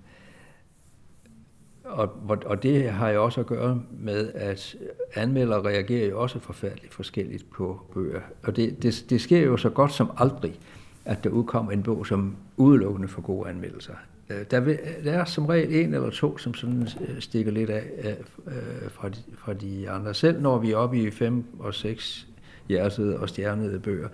og, 1.84 2.38
og 2.46 2.62
det 2.62 2.90
har 2.90 3.08
jo 3.08 3.24
også 3.24 3.40
at 3.40 3.46
gøre 3.46 3.82
med, 3.90 4.32
at 4.34 4.76
anmeldere 5.14 5.62
reagerer 5.62 6.08
jo 6.08 6.20
også 6.20 6.38
forfærdeligt 6.38 6.94
forskelligt 6.94 7.50
på 7.50 7.80
bøger. 7.94 8.20
Og 8.42 8.56
det, 8.56 8.82
det, 8.82 9.04
det 9.10 9.20
sker 9.20 9.40
jo 9.40 9.56
så 9.56 9.70
godt 9.70 9.92
som 9.92 10.10
aldrig, 10.16 10.60
at 11.04 11.24
der 11.24 11.30
udkommer 11.30 11.72
en 11.72 11.82
bog, 11.82 12.06
som 12.06 12.36
udelukkende 12.56 13.08
får 13.08 13.22
gode 13.22 13.48
anmeldelser. 13.48 13.94
Øh, 14.30 14.44
der, 14.50 14.60
vil, 14.60 14.78
der 15.04 15.12
er 15.12 15.24
som 15.24 15.46
regel 15.46 15.74
en 15.74 15.94
eller 15.94 16.10
to, 16.10 16.38
som 16.38 16.54
sådan 16.54 16.88
øh, 17.08 17.20
stikker 17.20 17.52
lidt 17.52 17.70
af, 17.70 17.84
af 17.98 18.16
øh, 18.46 18.90
fra, 18.90 19.08
de, 19.08 19.18
fra 19.38 19.52
de 19.52 19.90
andre. 19.90 20.14
Selv 20.14 20.40
når 20.40 20.58
vi 20.58 20.70
er 20.70 20.76
oppe 20.76 20.98
i 20.98 21.10
fem 21.10 21.44
og 21.58 21.74
seks 21.74 22.26
hjertede 22.68 23.18
og 23.18 23.28
stjernede 23.28 23.80
bøger, 23.80 24.08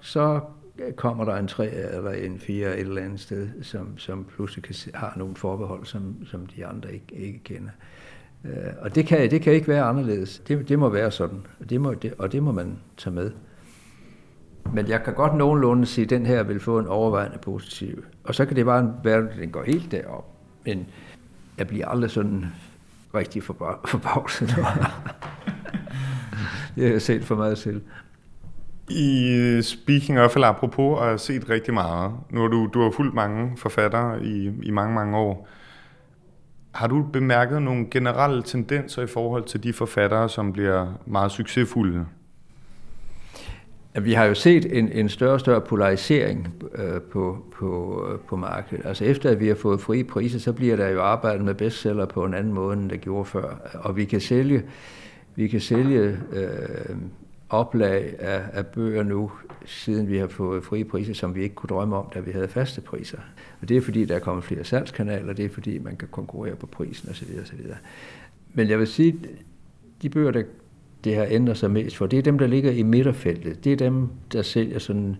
så 0.00 0.40
kommer 0.96 1.24
der 1.24 1.36
en 1.36 1.48
tre 1.48 1.70
eller 1.70 2.10
en 2.10 2.38
fire 2.38 2.74
et 2.74 2.80
eller 2.80 3.02
andet 3.02 3.20
sted, 3.20 3.48
som, 3.62 3.98
som 3.98 4.24
pludselig 4.24 4.64
kan, 4.64 4.74
har 4.94 5.14
nogle 5.16 5.36
forbehold, 5.36 5.84
som, 5.84 6.16
som 6.24 6.46
de 6.46 6.66
andre 6.66 6.92
ikke, 6.92 7.14
ikke 7.14 7.38
kender. 7.44 7.70
Øh, 8.44 8.72
og 8.80 8.94
det 8.94 9.06
kan, 9.06 9.30
det 9.30 9.42
kan 9.42 9.52
ikke 9.52 9.68
være 9.68 9.82
anderledes. 9.82 10.38
Det, 10.38 10.68
det 10.68 10.78
må 10.78 10.88
være 10.88 11.10
sådan, 11.10 11.46
og 11.60 11.70
det 11.70 11.80
må, 11.80 11.94
det, 11.94 12.14
og 12.18 12.32
det 12.32 12.42
må 12.42 12.52
man 12.52 12.78
tage 12.96 13.14
med. 13.14 13.30
Men 14.72 14.88
jeg 14.88 15.02
kan 15.02 15.14
godt 15.14 15.34
nogenlunde 15.34 15.86
sige, 15.86 16.04
at 16.04 16.10
den 16.10 16.26
her 16.26 16.42
vil 16.42 16.60
få 16.60 16.78
en 16.78 16.86
overvejende 16.86 17.38
positiv. 17.38 18.04
Og 18.24 18.34
så 18.34 18.46
kan 18.46 18.56
det 18.56 18.64
bare 18.64 18.94
være, 19.04 19.18
at 19.18 19.36
den 19.38 19.50
går 19.50 19.62
helt 19.62 19.90
derop. 19.92 20.26
Men 20.64 20.86
jeg 21.58 21.66
bliver 21.66 21.88
aldrig 21.88 22.10
sådan 22.10 22.46
rigtig 23.14 23.42
forbavset. 23.42 24.48
det 26.74 26.84
har 26.84 26.90
jeg 26.90 27.02
set 27.02 27.24
for 27.24 27.34
meget 27.36 27.58
selv. 27.58 27.82
I 28.90 29.58
Speaking 29.62 30.18
of, 30.18 30.34
eller 30.34 30.48
apropos, 30.48 31.00
har 31.00 31.16
set 31.16 31.50
rigtig 31.50 31.74
meget. 31.74 32.12
Nu 32.30 32.40
har 32.40 32.48
du, 32.48 32.70
du 32.74 32.82
har 32.82 32.90
fulgt 32.90 33.14
mange 33.14 33.56
forfattere 33.56 34.24
i, 34.24 34.52
i 34.62 34.70
mange, 34.70 34.94
mange 34.94 35.16
år. 35.16 35.48
Har 36.72 36.86
du 36.86 37.02
bemærket 37.12 37.62
nogle 37.62 37.86
generelle 37.90 38.42
tendenser 38.42 39.02
i 39.02 39.06
forhold 39.06 39.44
til 39.44 39.62
de 39.62 39.72
forfattere, 39.72 40.28
som 40.28 40.52
bliver 40.52 40.86
meget 41.06 41.32
succesfulde? 41.32 42.06
Vi 44.02 44.12
har 44.12 44.24
jo 44.24 44.34
set 44.34 44.78
en, 44.78 44.92
en 44.92 45.08
større 45.08 45.32
og 45.32 45.40
større 45.40 45.60
polarisering 45.60 46.54
øh, 46.74 47.00
på, 47.00 47.44
på, 47.58 48.02
øh, 48.12 48.18
på 48.20 48.36
markedet. 48.36 48.86
Altså 48.86 49.04
efter 49.04 49.30
at 49.30 49.40
vi 49.40 49.48
har 49.48 49.54
fået 49.54 49.80
frie 49.80 50.04
priser, 50.04 50.38
så 50.38 50.52
bliver 50.52 50.76
der 50.76 50.88
jo 50.88 51.02
arbejdet 51.02 51.44
med 51.44 51.54
bestseller 51.54 52.06
på 52.06 52.24
en 52.24 52.34
anden 52.34 52.52
måde, 52.52 52.76
end 52.76 52.90
der 52.90 52.96
gjorde 52.96 53.24
før. 53.24 53.54
Og 53.74 53.96
vi 53.96 54.04
kan 54.04 54.20
sælge, 54.20 54.62
vi 55.34 55.48
kan 55.48 55.60
sælge 55.60 56.18
øh, 56.32 56.96
oplag 57.48 58.14
af, 58.18 58.42
af 58.52 58.66
bøger 58.66 59.02
nu, 59.02 59.30
siden 59.66 60.08
vi 60.08 60.18
har 60.18 60.26
fået 60.26 60.64
frie 60.64 60.84
priser, 60.84 61.14
som 61.14 61.34
vi 61.34 61.42
ikke 61.42 61.54
kunne 61.54 61.68
drømme 61.68 61.96
om, 61.96 62.06
da 62.14 62.20
vi 62.20 62.30
havde 62.30 62.48
faste 62.48 62.80
priser. 62.80 63.18
Og 63.60 63.68
det 63.68 63.76
er 63.76 63.80
fordi, 63.80 64.04
der 64.04 64.14
er 64.14 64.18
kommet 64.18 64.44
flere 64.44 64.64
salgskanaler, 64.64 65.32
det 65.32 65.44
er 65.44 65.48
fordi, 65.48 65.78
man 65.78 65.96
kan 65.96 66.08
konkurrere 66.10 66.56
på 66.56 66.66
prisen 66.66 67.10
osv. 67.10 67.28
osv. 67.42 67.60
Men 68.54 68.68
jeg 68.68 68.78
vil 68.78 68.86
sige, 68.86 69.16
de 70.02 70.08
bøger, 70.08 70.30
der 70.30 70.42
det 71.06 71.16
har 71.16 71.26
ændret 71.30 71.58
sig 71.58 71.70
mest 71.70 71.96
for, 71.96 72.06
det 72.06 72.18
er 72.18 72.22
dem, 72.22 72.38
der 72.38 72.46
ligger 72.46 72.70
i 72.70 72.82
midterfeltet. 72.82 73.64
Det 73.64 73.72
er 73.72 73.76
dem, 73.76 74.08
der 74.32 74.42
sælger 74.42 74.78
sådan 74.78 75.16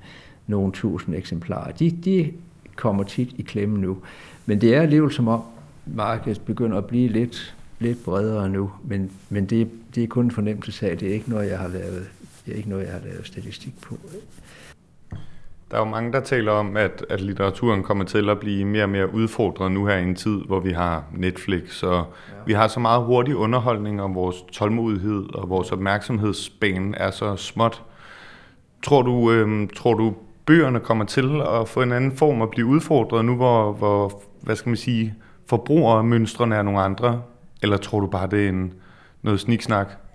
nogle 0.46 0.72
tusind 0.72 1.14
eksemplarer. 1.14 1.72
De, 1.72 1.90
de 1.90 2.32
kommer 2.76 3.04
tit 3.04 3.28
i 3.38 3.42
klemme 3.42 3.78
nu. 3.78 3.98
Men 4.46 4.60
det 4.60 4.74
er 4.74 4.82
alligevel 4.82 5.12
som 5.12 5.28
om, 5.28 5.42
markedet 5.86 6.40
begynder 6.40 6.78
at 6.78 6.86
blive 6.86 7.08
lidt, 7.08 7.56
lidt 7.78 8.04
bredere 8.04 8.48
nu. 8.48 8.70
Men, 8.84 9.10
men 9.30 9.46
det, 9.46 9.68
det 9.94 10.02
er 10.02 10.06
kun 10.06 10.24
en 10.24 10.30
fornemmelse 10.30 10.90
af, 10.90 10.98
det 10.98 11.08
er 11.08 11.14
ikke 11.14 11.30
noget, 11.30 11.50
jeg 11.50 11.58
har 11.58 11.68
lavet, 11.68 12.08
det 12.46 12.52
er 12.52 12.56
ikke 12.56 12.68
noget, 12.68 12.84
jeg 12.84 12.92
har 12.92 13.00
lavet 13.00 13.26
statistik 13.26 13.80
på. 13.82 13.96
Der 15.70 15.76
er 15.76 15.78
jo 15.78 15.84
mange, 15.84 16.12
der 16.12 16.20
taler 16.20 16.52
om, 16.52 16.76
at, 16.76 17.06
at 17.10 17.20
litteraturen 17.20 17.82
kommer 17.82 18.04
til 18.04 18.30
at 18.30 18.40
blive 18.40 18.64
mere 18.64 18.82
og 18.82 18.88
mere 18.88 19.14
udfordret 19.14 19.72
nu 19.72 19.86
her 19.86 19.96
i 19.96 20.02
en 20.02 20.14
tid, 20.14 20.40
hvor 20.46 20.60
vi 20.60 20.72
har 20.72 21.04
Netflix, 21.12 21.82
og 21.82 21.96
ja. 22.28 22.34
vi 22.46 22.52
har 22.52 22.68
så 22.68 22.80
meget 22.80 23.04
hurtig 23.04 23.36
underholdning, 23.36 24.02
og 24.02 24.14
vores 24.14 24.36
tålmodighed 24.52 25.34
og 25.34 25.48
vores 25.48 25.72
opmærksomhedsbane 25.72 26.96
er 26.96 27.10
så 27.10 27.36
småt. 27.36 27.82
Tror 28.82 29.02
du, 29.02 29.32
øh, 29.32 29.68
tror 29.76 29.94
du 29.94 30.14
bøgerne 30.46 30.80
kommer 30.80 31.04
til 31.04 31.40
at 31.60 31.68
få 31.68 31.82
en 31.82 31.92
anden 31.92 32.16
form 32.16 32.42
at 32.42 32.50
blive 32.50 32.66
udfordret 32.66 33.24
nu, 33.24 33.36
hvor, 33.36 33.72
hvor 33.72 34.22
hvad 34.40 34.56
skal 34.56 34.70
man 34.70 34.76
sige, 34.76 35.14
forbrugermønstrene 35.46 36.54
er 36.54 36.62
nogle 36.62 36.80
andre? 36.80 37.22
Eller 37.62 37.76
tror 37.76 38.00
du 38.00 38.06
bare, 38.06 38.26
det 38.26 38.44
er 38.44 38.48
en, 38.48 38.72
noget 39.22 39.40
sniksnak? 39.40 40.05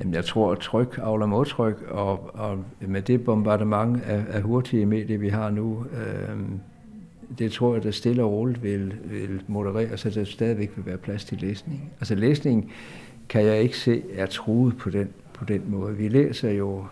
Jamen, 0.00 0.14
jeg 0.14 0.24
tror, 0.24 0.52
at 0.52 0.58
tryk 0.58 0.98
afler 1.02 1.26
modtryk, 1.26 1.82
og, 1.90 2.30
og 2.34 2.64
med 2.80 3.02
det 3.02 3.24
bombardement 3.24 4.02
af, 4.02 4.24
af 4.28 4.42
hurtige 4.42 4.86
medier, 4.86 5.18
vi 5.18 5.28
har 5.28 5.50
nu, 5.50 5.84
øh, 5.92 6.36
det 7.38 7.52
tror 7.52 7.74
jeg, 7.74 7.82
der 7.82 7.90
stille 7.90 8.24
og 8.24 8.32
roligt 8.32 8.62
vil, 8.62 8.94
vil 9.04 9.42
moderere, 9.46 9.96
så 9.96 10.10
der 10.10 10.24
stadigvæk 10.24 10.72
vil 10.76 10.86
være 10.86 10.96
plads 10.96 11.24
til 11.24 11.38
læsning. 11.38 11.92
Altså 12.00 12.14
læsning 12.14 12.72
kan 13.28 13.44
jeg 13.44 13.62
ikke 13.62 13.78
se 13.78 14.02
er 14.14 14.26
truet 14.26 14.76
på 14.76 14.90
den, 14.90 15.08
på 15.34 15.44
den 15.44 15.62
måde. 15.66 15.96
Vi 15.96 16.08
læser 16.08 16.50
jo 16.50 16.84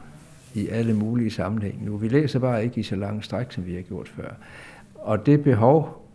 i 0.54 0.68
alle 0.68 0.94
mulige 0.94 1.30
sammenhænge 1.30 1.84
nu. 1.84 1.96
Vi 1.96 2.08
læser 2.08 2.38
bare 2.38 2.64
ikke 2.64 2.80
i 2.80 2.82
så 2.82 2.96
lange 2.96 3.22
stræk, 3.22 3.52
som 3.52 3.66
vi 3.66 3.74
har 3.74 3.82
gjort 3.82 4.08
før. 4.08 4.30
Og 4.94 5.26
det 5.26 5.42
behov 5.42 6.05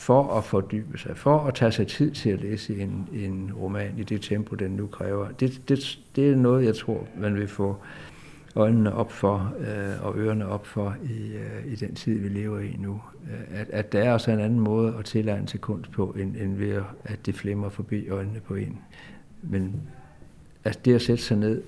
for 0.00 0.38
at 0.38 0.44
fordybe 0.44 0.98
sig, 0.98 1.16
for 1.16 1.38
at 1.38 1.54
tage 1.54 1.72
sig 1.72 1.86
tid 1.86 2.10
til 2.10 2.30
at 2.30 2.40
læse 2.40 2.80
en, 2.80 3.08
en 3.12 3.52
roman 3.56 3.94
i 3.98 4.02
det 4.02 4.22
tempo, 4.22 4.54
den 4.54 4.70
nu 4.70 4.86
kræver. 4.86 5.28
Det, 5.28 5.68
det, 5.68 5.98
det 6.16 6.30
er 6.30 6.36
noget, 6.36 6.64
jeg 6.64 6.76
tror, 6.76 7.06
man 7.16 7.34
vil 7.34 7.48
få 7.48 7.76
øjnene 8.54 8.94
op 8.94 9.12
for 9.12 9.54
øh, 9.58 10.06
og 10.06 10.18
ørerne 10.18 10.46
op 10.46 10.66
for 10.66 10.96
i, 11.04 11.32
øh, 11.32 11.72
i 11.72 11.74
den 11.74 11.94
tid, 11.94 12.18
vi 12.18 12.28
lever 12.28 12.58
i 12.58 12.76
nu. 12.78 13.00
Øh, 13.30 13.60
at, 13.60 13.70
at 13.70 13.92
der 13.92 14.02
er 14.02 14.12
også 14.12 14.30
en 14.30 14.40
anden 14.40 14.60
måde 14.60 14.94
at 14.98 15.04
tilegne 15.04 15.46
til 15.46 15.60
kunst 15.60 15.90
på, 15.90 16.16
end, 16.18 16.36
end 16.36 16.56
ved 16.56 16.82
at 17.04 17.26
det 17.26 17.34
flimmer 17.34 17.68
forbi 17.68 18.08
øjnene 18.08 18.40
på 18.40 18.54
en. 18.54 18.78
Men 19.42 19.82
at 20.64 20.84
det 20.84 20.94
at 20.94 21.02
sætte 21.02 21.22
sig 21.22 21.36
ned, 21.36 21.62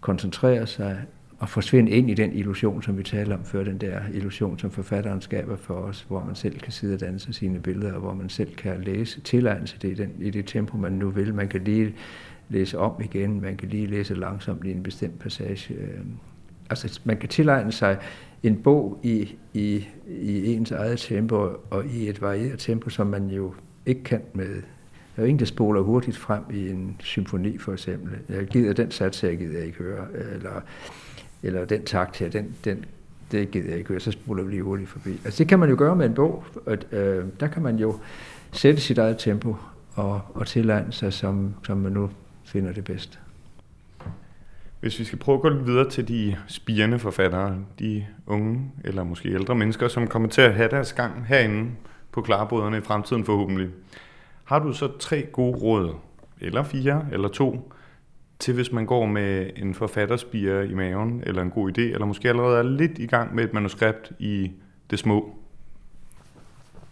koncentrere 0.00 0.66
sig, 0.66 1.02
at 1.42 1.48
forsvinde 1.48 1.90
ind 1.90 2.10
i 2.10 2.14
den 2.14 2.32
illusion, 2.32 2.82
som 2.82 2.98
vi 2.98 3.02
taler 3.02 3.36
om 3.36 3.44
før, 3.44 3.64
den 3.64 3.78
der 3.78 4.00
illusion, 4.12 4.58
som 4.58 4.70
forfatteren 4.70 5.20
skaber 5.20 5.56
for 5.56 5.74
os, 5.74 6.04
hvor 6.08 6.24
man 6.24 6.34
selv 6.34 6.58
kan 6.58 6.72
sidde 6.72 6.94
og 6.94 7.00
danse 7.00 7.32
sine 7.32 7.60
billeder, 7.60 7.92
og 7.92 8.00
hvor 8.00 8.14
man 8.14 8.28
selv 8.28 8.54
kan 8.54 8.80
læse, 8.80 9.20
tilegne 9.20 9.66
sig 9.66 9.82
det 9.82 9.90
i, 9.90 9.94
den, 9.94 10.10
i 10.18 10.30
det 10.30 10.46
tempo, 10.46 10.76
man 10.76 10.92
nu 10.92 11.10
vil. 11.10 11.34
Man 11.34 11.48
kan 11.48 11.64
lige 11.64 11.94
læse 12.48 12.78
om 12.78 12.92
igen, 13.04 13.40
man 13.40 13.56
kan 13.56 13.68
lige 13.68 13.86
læse 13.86 14.14
langsomt 14.14 14.64
i 14.64 14.70
en 14.70 14.82
bestemt 14.82 15.18
passage. 15.18 15.74
Øhm, 15.74 16.12
altså, 16.70 17.00
man 17.04 17.16
kan 17.16 17.28
tilegne 17.28 17.72
sig 17.72 17.98
en 18.42 18.56
bog 18.56 19.00
i, 19.02 19.34
i, 19.54 19.86
i 20.06 20.54
ens 20.54 20.70
eget 20.70 20.98
tempo, 20.98 21.36
og 21.70 21.86
i 21.86 22.08
et 22.08 22.22
varieret 22.22 22.58
tempo, 22.58 22.90
som 22.90 23.06
man 23.06 23.30
jo 23.30 23.54
ikke 23.86 24.02
kan 24.02 24.20
med 24.34 24.62
der 25.16 25.22
er 25.22 25.24
jo 25.24 25.28
ingen, 25.28 25.38
der 25.38 25.46
spoler 25.46 25.80
hurtigt 25.80 26.16
frem 26.16 26.42
i 26.50 26.68
en 26.70 26.96
symfoni, 27.00 27.58
for 27.58 27.72
eksempel. 27.72 28.18
Jeg 28.28 28.46
gider 28.46 28.72
den 28.72 28.90
sats, 28.90 29.24
jeg 29.24 29.38
gider 29.38 29.62
ikke 29.62 29.78
høre. 29.78 30.06
Eller 30.34 30.60
eller 31.44 31.64
den 31.64 31.84
takt 31.84 32.18
her, 32.18 32.28
den, 32.28 32.54
den, 32.64 32.84
det 33.32 33.50
gider 33.50 33.68
jeg 33.68 33.78
ikke 33.78 33.88
høre, 33.88 34.00
så 34.00 34.10
spoler 34.10 34.42
vi 34.42 34.50
lige 34.50 34.62
hurtigt 34.62 34.90
forbi. 34.90 35.10
Altså 35.24 35.38
det 35.38 35.48
kan 35.48 35.58
man 35.58 35.68
jo 35.68 35.74
gøre 35.78 35.96
med 35.96 36.06
en 36.06 36.14
bog, 36.14 36.44
at, 36.66 36.86
øh, 36.92 37.24
der 37.40 37.46
kan 37.46 37.62
man 37.62 37.76
jo 37.76 37.98
sætte 38.52 38.80
sit 38.80 38.98
eget 38.98 39.18
tempo 39.18 39.56
og, 39.94 40.20
og 40.34 40.46
tilegne 40.46 40.92
sig, 40.92 41.12
som, 41.12 41.54
som 41.66 41.76
man 41.76 41.92
nu 41.92 42.10
finder 42.44 42.72
det 42.72 42.84
bedst. 42.84 43.18
Hvis 44.80 44.98
vi 44.98 45.04
skal 45.04 45.18
prøve 45.18 45.36
at 45.36 45.42
gå 45.42 45.48
lidt 45.48 45.66
videre 45.66 45.90
til 45.90 46.08
de 46.08 46.36
spirende 46.48 46.98
forfattere, 46.98 47.56
de 47.78 48.06
unge 48.26 48.72
eller 48.84 49.04
måske 49.04 49.28
ældre 49.28 49.54
mennesker, 49.54 49.88
som 49.88 50.06
kommer 50.06 50.28
til 50.28 50.40
at 50.42 50.54
have 50.54 50.68
deres 50.68 50.92
gang 50.92 51.26
herinde 51.26 51.70
på 52.12 52.20
klarboderne 52.20 52.78
i 52.78 52.80
fremtiden 52.80 53.24
forhåbentlig. 53.24 53.68
Har 54.44 54.58
du 54.58 54.72
så 54.72 54.98
tre 54.98 55.22
gode 55.32 55.56
råd, 55.56 55.94
eller 56.40 56.62
fire, 56.62 57.06
eller 57.12 57.28
to, 57.28 57.72
til 58.38 58.54
hvis 58.54 58.72
man 58.72 58.86
går 58.86 59.06
med 59.06 59.50
en 59.56 59.74
forfatterspire 59.74 60.68
i 60.68 60.74
maven, 60.74 61.22
eller 61.26 61.42
en 61.42 61.50
god 61.50 61.70
idé, 61.70 61.80
eller 61.80 62.06
måske 62.06 62.28
allerede 62.28 62.58
er 62.58 62.62
lidt 62.62 62.98
i 62.98 63.06
gang 63.06 63.34
med 63.34 63.44
et 63.44 63.52
manuskript 63.52 64.12
i 64.18 64.50
det 64.90 64.98
små? 64.98 65.34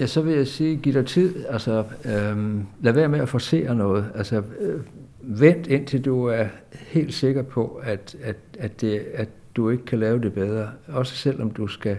Ja, 0.00 0.06
så 0.06 0.22
vil 0.22 0.34
jeg 0.34 0.46
sige, 0.46 0.76
giv 0.76 0.92
dig 0.92 1.06
tid. 1.06 1.44
Altså, 1.48 1.84
øhm, 2.04 2.66
lad 2.80 2.92
være 2.92 3.08
med 3.08 3.20
at 3.20 3.28
forsere 3.28 3.74
noget. 3.74 4.06
Altså, 4.14 4.42
øh, 4.60 4.80
vent 5.20 5.66
indtil 5.66 6.04
du 6.04 6.24
er 6.24 6.44
helt 6.72 7.14
sikker 7.14 7.42
på, 7.42 7.80
at, 7.84 8.16
at, 8.22 8.36
at, 8.58 8.80
det, 8.80 9.02
at 9.14 9.28
du 9.56 9.70
ikke 9.70 9.84
kan 9.84 9.98
lave 9.98 10.20
det 10.20 10.32
bedre. 10.32 10.70
Også 10.88 11.16
selvom 11.16 11.50
du 11.50 11.66
skal 11.66 11.96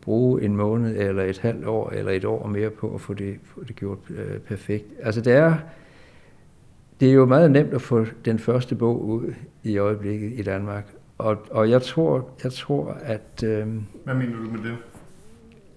bruge 0.00 0.42
en 0.42 0.56
måned, 0.56 0.96
eller 0.96 1.22
et 1.22 1.38
halvt 1.38 1.66
år, 1.66 1.90
eller 1.90 2.12
et 2.12 2.24
år 2.24 2.46
mere 2.46 2.70
på 2.70 2.94
at 2.94 3.00
få 3.00 3.14
det, 3.14 3.36
få 3.44 3.64
det 3.64 3.76
gjort 3.76 3.98
øh, 4.10 4.38
perfekt. 4.38 4.86
Altså, 5.02 5.20
det 5.20 5.32
er 5.32 5.54
det 7.00 7.08
er 7.08 7.12
jo 7.12 7.26
meget 7.26 7.50
nemt 7.50 7.74
at 7.74 7.82
få 7.82 8.06
den 8.24 8.38
første 8.38 8.74
bog 8.74 9.04
ud 9.04 9.34
i 9.64 9.78
øjeblikket 9.78 10.32
i 10.38 10.42
Danmark. 10.42 10.94
Og, 11.18 11.36
og 11.50 11.70
jeg 11.70 11.82
tror, 11.82 12.28
jeg 12.44 12.52
tror 12.52 12.96
at... 13.02 13.42
Øh, 13.44 13.66
Hvad 14.04 14.14
mener 14.14 14.36
du 14.36 14.50
med 14.50 14.70
det? 14.70 14.76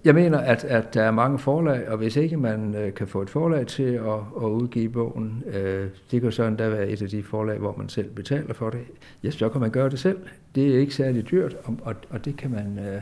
Jeg 0.06 0.16
mener, 0.16 0.38
at, 0.38 0.64
at 0.64 0.94
der 0.94 1.04
er 1.04 1.12
mange 1.12 1.40
forlag, 1.40 1.90
og 1.90 1.98
hvis 1.98 2.16
ikke 2.16 2.38
man 2.38 2.76
øh, 2.76 2.94
kan 2.94 3.08
få 3.08 3.22
et 3.22 3.30
forlag 3.30 3.68
til 3.68 3.84
at, 3.84 4.20
at 4.38 4.44
udgive 4.44 4.90
bogen, 4.90 5.44
øh, 5.54 5.88
det 6.12 6.22
kan 6.22 6.32
så 6.32 6.44
endda 6.44 6.70
være 6.70 6.90
et 6.90 7.02
af 7.02 7.10
de 7.10 7.24
forlag, 7.24 7.58
hvor 7.58 7.76
man 7.78 7.90
selv 7.90 8.10
betaler 8.10 8.54
for 8.54 8.70
det, 8.70 8.80
ja, 9.24 9.32
så 9.32 9.50
kan 9.50 9.62
man 9.62 9.72
gøre 9.72 9.90
det 9.90 10.00
selv. 10.00 10.18
Det 10.56 10.76
er 10.76 10.80
ikke 10.80 10.96
særlig 10.96 11.32
dyrt, 11.32 11.56
og, 11.64 11.78
og, 11.82 11.96
og 12.10 12.26
det 12.26 12.38
kan 12.38 12.52
man... 12.52 12.80
Øh, 12.80 13.02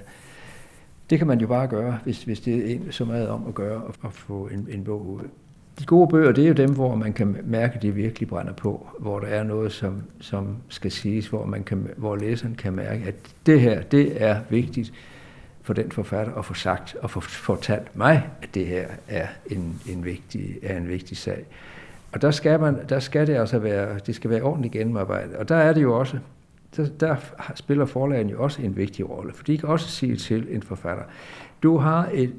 det 1.09 1.17
kan 1.17 1.27
man 1.27 1.39
jo 1.39 1.47
bare 1.47 1.67
gøre, 1.67 1.99
hvis, 2.03 2.23
hvis 2.23 2.39
det 2.39 2.55
er 2.57 2.75
en 2.75 2.91
så 2.91 3.05
meget 3.05 3.27
om 3.27 3.47
at 3.47 3.55
gøre 3.55 3.81
at, 3.89 3.95
at 4.05 4.13
få 4.13 4.47
en, 4.47 4.67
en 4.71 4.83
bog 4.83 5.07
ud 5.07 5.21
de 5.79 5.85
gode 5.85 6.07
bøger, 6.07 6.31
det 6.31 6.43
er 6.43 6.47
jo 6.47 6.53
dem, 6.53 6.73
hvor 6.73 6.95
man 6.95 7.13
kan 7.13 7.37
mærke, 7.43 7.75
at 7.75 7.81
de 7.81 7.91
virkelig 7.91 8.29
brænder 8.29 8.53
på, 8.53 8.87
hvor 8.99 9.19
der 9.19 9.27
er 9.27 9.43
noget, 9.43 9.71
som, 9.71 10.03
som 10.19 10.57
skal 10.69 10.91
siges, 10.91 11.27
hvor, 11.27 11.45
man 11.45 11.63
kan, 11.63 11.89
hvor 11.97 12.15
læseren 12.15 12.55
kan 12.55 12.73
mærke, 12.73 13.03
at 13.07 13.15
det 13.45 13.61
her, 13.61 13.81
det 13.81 14.23
er 14.23 14.39
vigtigt 14.49 14.93
for 15.61 15.73
den 15.73 15.91
forfatter 15.91 16.33
at 16.33 16.45
få 16.45 16.53
sagt 16.53 16.95
og 17.01 17.11
få 17.11 17.19
fortalt 17.19 17.95
mig, 17.95 18.29
at 18.41 18.49
det 18.53 18.65
her 18.65 18.87
er 19.07 19.27
en, 19.45 19.81
en, 19.89 20.05
vigtig, 20.05 20.57
er 20.63 20.77
en 20.77 20.87
vigtig 20.87 21.17
sag. 21.17 21.45
Og 22.11 22.21
der 22.21 22.31
skal, 22.31 22.59
man, 22.59 22.77
der 22.89 22.99
skal 22.99 23.27
det 23.27 23.35
altså 23.35 23.59
være, 23.59 23.99
det 24.05 24.15
skal 24.15 24.29
være 24.29 24.41
ordentligt 24.41 24.73
gennemarbejdet. 24.73 25.35
Og 25.35 25.49
der 25.49 25.55
er 25.55 25.73
det 25.73 25.81
jo 25.81 25.99
også, 25.99 26.17
der, 26.77 26.87
der 26.99 27.15
spiller 27.55 27.85
forlagen 27.85 28.29
jo 28.29 28.43
også 28.43 28.61
en 28.61 28.77
vigtig 28.77 29.09
rolle, 29.09 29.33
for 29.33 29.43
de 29.43 29.57
kan 29.57 29.69
også 29.69 29.89
sige 29.89 30.15
til 30.15 30.47
en 30.49 30.63
forfatter, 30.63 31.03
du 31.63 31.77
har 31.77 32.09
et 32.13 32.33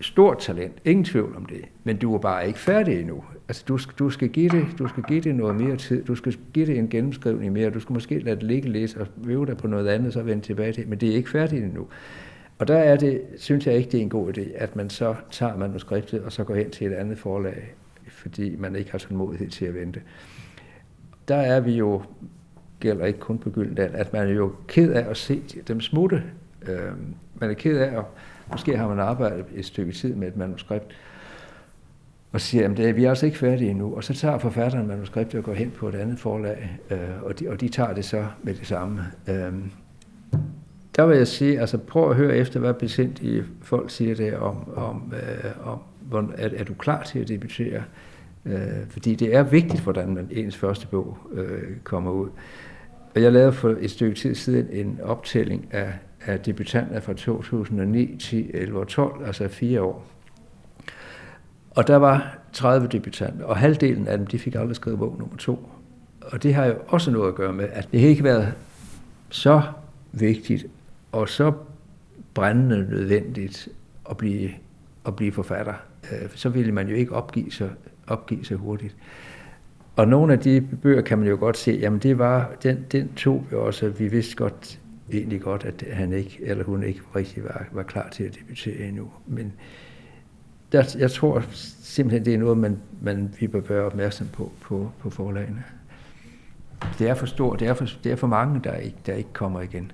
stort 0.00 0.38
talent, 0.38 0.72
ingen 0.84 1.04
tvivl 1.04 1.36
om 1.36 1.46
det, 1.46 1.64
men 1.84 1.96
du 1.96 2.14
er 2.14 2.18
bare 2.18 2.46
ikke 2.46 2.58
færdig 2.58 3.00
endnu. 3.00 3.24
Altså, 3.48 3.64
du, 3.68 3.78
skal, 3.78 3.94
du, 3.98 4.10
skal 4.10 4.28
give 4.28 4.50
det, 4.50 4.66
du 4.78 4.88
skal 4.88 5.02
give 5.02 5.20
det 5.20 5.34
noget 5.34 5.60
mere 5.60 5.76
tid, 5.76 6.04
du 6.04 6.14
skal 6.14 6.36
give 6.52 6.66
det 6.66 6.78
en 6.78 6.88
gennemskrivning 6.88 7.52
mere, 7.52 7.70
du 7.70 7.80
skal 7.80 7.92
måske 7.92 8.18
lade 8.18 8.36
det 8.36 8.44
ligge 8.44 8.68
lidt 8.68 8.96
og 8.96 9.06
øve 9.26 9.46
dig 9.46 9.56
på 9.56 9.66
noget 9.66 9.88
andet, 9.88 10.12
så 10.12 10.22
vende 10.22 10.42
tilbage 10.42 10.72
til, 10.72 10.88
men 10.88 10.98
det 10.98 11.08
er 11.08 11.14
ikke 11.14 11.30
færdigt 11.30 11.64
endnu. 11.64 11.86
Og 12.58 12.68
der 12.68 12.78
er 12.78 12.96
det, 12.96 13.22
synes 13.36 13.66
jeg 13.66 13.74
ikke, 13.76 13.90
det 13.90 13.98
er 13.98 14.02
en 14.02 14.08
god 14.08 14.38
idé, 14.38 14.52
at 14.54 14.76
man 14.76 14.90
så 14.90 15.14
tager 15.30 15.56
manuskriptet 15.56 16.22
og 16.22 16.32
så 16.32 16.44
går 16.44 16.54
hen 16.54 16.70
til 16.70 16.86
et 16.86 16.92
andet 16.92 17.18
forlag, 17.18 17.74
fordi 18.08 18.56
man 18.56 18.76
ikke 18.76 18.90
har 18.90 18.98
tålmodighed 18.98 19.48
til 19.48 19.64
at 19.64 19.74
vente. 19.74 20.00
Der 21.28 21.36
er 21.36 21.60
vi 21.60 21.72
jo, 21.72 22.02
gælder 22.80 23.04
ikke 23.04 23.18
kun 23.18 23.38
på 23.38 23.50
Gyldendal, 23.50 23.90
at 23.94 24.12
man 24.12 24.28
er 24.28 24.32
jo 24.32 24.52
ked 24.66 24.92
af 24.92 25.10
at 25.10 25.16
se 25.16 25.42
dem 25.68 25.80
smutte. 25.80 26.22
Øh, 26.68 26.92
man 27.40 27.50
er 27.50 27.54
ked 27.54 27.78
af 27.78 27.98
at 27.98 28.04
Måske 28.52 28.76
har 28.76 28.88
man 28.88 29.00
arbejdet 29.00 29.44
et 29.54 29.64
stykke 29.64 29.92
tid 29.92 30.14
med 30.14 30.28
et 30.28 30.36
manuskript, 30.36 30.96
og 32.32 32.40
siger, 32.40 32.68
at 32.68 32.96
vi 32.96 33.04
er 33.04 33.08
altså 33.08 33.26
ikke 33.26 33.38
færdige 33.38 33.70
endnu. 33.70 33.94
Og 33.94 34.04
så 34.04 34.14
tager 34.14 34.38
forfatteren 34.38 34.86
manuskriptet 34.86 35.38
og 35.38 35.44
går 35.44 35.52
hen 35.52 35.70
på 35.70 35.88
et 35.88 35.94
andet 35.94 36.18
forlag, 36.18 36.78
øh, 36.90 37.22
og, 37.22 37.40
de, 37.40 37.48
og 37.48 37.60
de 37.60 37.68
tager 37.68 37.94
det 37.94 38.04
så 38.04 38.26
med 38.42 38.54
det 38.54 38.66
samme. 38.66 39.00
Øh, 39.28 39.52
der 40.96 41.06
vil 41.06 41.16
jeg 41.16 41.28
sige, 41.28 41.60
altså 41.60 41.78
prøv 41.78 42.10
at 42.10 42.16
høre 42.16 42.36
efter, 42.36 42.60
hvad 42.60 42.74
besindige 42.74 43.44
folk 43.62 43.90
siger 43.90 44.14
der 44.14 44.38
om, 44.38 44.76
om, 44.76 45.12
øh, 45.14 45.68
om 45.68 45.78
hvor, 46.00 46.32
er, 46.38 46.48
er 46.56 46.64
du 46.64 46.74
klar 46.74 47.02
til 47.02 47.18
at 47.18 47.28
debutere? 47.28 47.82
Øh, 48.44 48.86
fordi 48.88 49.14
det 49.14 49.34
er 49.34 49.42
vigtigt, 49.42 49.82
hvordan 49.82 50.14
man 50.14 50.28
ens 50.30 50.56
første 50.56 50.86
bog 50.86 51.18
øh, 51.32 51.76
kommer 51.84 52.10
ud. 52.10 52.28
Og 53.14 53.22
jeg 53.22 53.32
lavede 53.32 53.52
for 53.52 53.76
et 53.80 53.90
stykke 53.90 54.16
tid 54.16 54.34
siden 54.34 54.68
en 54.72 54.98
optælling 55.02 55.66
af, 55.70 55.92
er 56.28 56.36
debutanter 56.36 57.00
fra 57.00 57.12
2009, 57.12 58.16
10, 58.16 58.50
11 58.54 58.80
og 58.80 58.88
12, 58.88 59.26
altså 59.26 59.48
fire 59.48 59.82
år. 59.82 60.06
Og 61.70 61.86
der 61.86 61.96
var 61.96 62.38
30 62.52 62.86
debutanter, 62.86 63.44
og 63.44 63.56
halvdelen 63.56 64.06
af 64.06 64.18
dem, 64.18 64.26
de 64.26 64.38
fik 64.38 64.54
aldrig 64.54 64.76
skrevet 64.76 64.98
bog 64.98 65.16
nummer 65.18 65.36
to. 65.36 65.68
Og 66.20 66.42
det 66.42 66.54
har 66.54 66.66
jo 66.66 66.74
også 66.88 67.10
noget 67.10 67.28
at 67.28 67.34
gøre 67.34 67.52
med, 67.52 67.68
at 67.72 67.88
det 67.92 68.00
har 68.00 68.08
ikke 68.08 68.24
været 68.24 68.54
så 69.30 69.62
vigtigt 70.12 70.66
og 71.12 71.28
så 71.28 71.52
brændende 72.34 72.90
nødvendigt 72.90 73.68
at 74.10 74.16
blive, 74.16 74.50
at 75.06 75.16
blive 75.16 75.32
forfatter. 75.32 75.74
Øh, 76.12 76.28
så 76.34 76.48
ville 76.48 76.72
man 76.72 76.88
jo 76.88 76.94
ikke 76.94 77.12
opgive 77.12 77.52
sig, 77.52 77.70
opgive 78.06 78.44
sig 78.44 78.56
hurtigt. 78.56 78.96
Og 79.96 80.08
nogle 80.08 80.32
af 80.32 80.38
de 80.38 80.68
bøger 80.82 81.02
kan 81.02 81.18
man 81.18 81.28
jo 81.28 81.36
godt 81.36 81.56
se, 81.56 81.78
jamen 81.80 81.98
det 81.98 82.18
var, 82.18 82.52
den, 82.62 82.84
den 82.92 83.12
tog 83.16 83.46
vi 83.50 83.56
også, 83.56 83.88
vi 83.88 84.08
vidste 84.08 84.36
godt, 84.36 84.80
egentlig 85.12 85.40
godt, 85.40 85.64
at 85.64 85.84
han 85.92 86.12
ikke, 86.12 86.38
eller 86.40 86.64
hun 86.64 86.82
ikke 86.82 87.00
rigtig 87.16 87.44
var, 87.44 87.66
var 87.72 87.82
klar 87.82 88.08
til 88.08 88.24
at 88.24 88.34
debutere 88.34 88.88
endnu. 88.88 89.10
Men 89.26 89.52
der, 90.72 90.96
jeg 90.98 91.10
tror 91.10 91.44
simpelthen, 91.82 92.24
det 92.24 92.34
er 92.34 92.38
noget, 92.38 92.58
man, 92.58 92.78
man 93.02 93.34
vi 93.40 93.46
bør 93.46 93.60
være 93.60 93.82
opmærksom 93.82 94.26
på, 94.32 94.52
på, 94.60 94.92
på 94.98 95.10
forlagene. 95.10 95.64
Det 96.98 97.08
er 97.08 97.14
for 97.14 97.26
stort, 97.26 97.60
det 97.60 97.68
er 97.68 97.74
for, 97.74 97.86
det 98.04 98.12
er 98.12 98.16
for 98.16 98.26
mange, 98.26 98.60
der 98.64 98.74
ikke, 98.74 98.96
der 99.06 99.14
ikke 99.14 99.32
kommer 99.32 99.60
igen. 99.60 99.92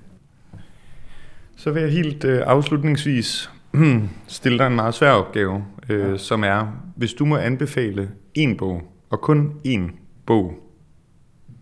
Så 1.55 1.71
vil 1.71 1.81
jeg 1.81 1.91
helt 1.91 2.23
øh, 2.23 2.43
afslutningsvis 2.45 3.51
stille 4.27 4.57
dig 4.57 4.67
en 4.67 4.75
meget 4.75 4.93
svær 4.93 5.11
opgave, 5.11 5.65
øh, 5.89 6.11
ja. 6.11 6.17
som 6.17 6.43
er, 6.43 6.67
hvis 6.95 7.13
du 7.13 7.25
må 7.25 7.37
anbefale 7.37 8.11
en 8.33 8.57
bog, 8.57 8.81
og 9.09 9.21
kun 9.21 9.53
én 9.67 9.91
bog, 10.25 10.53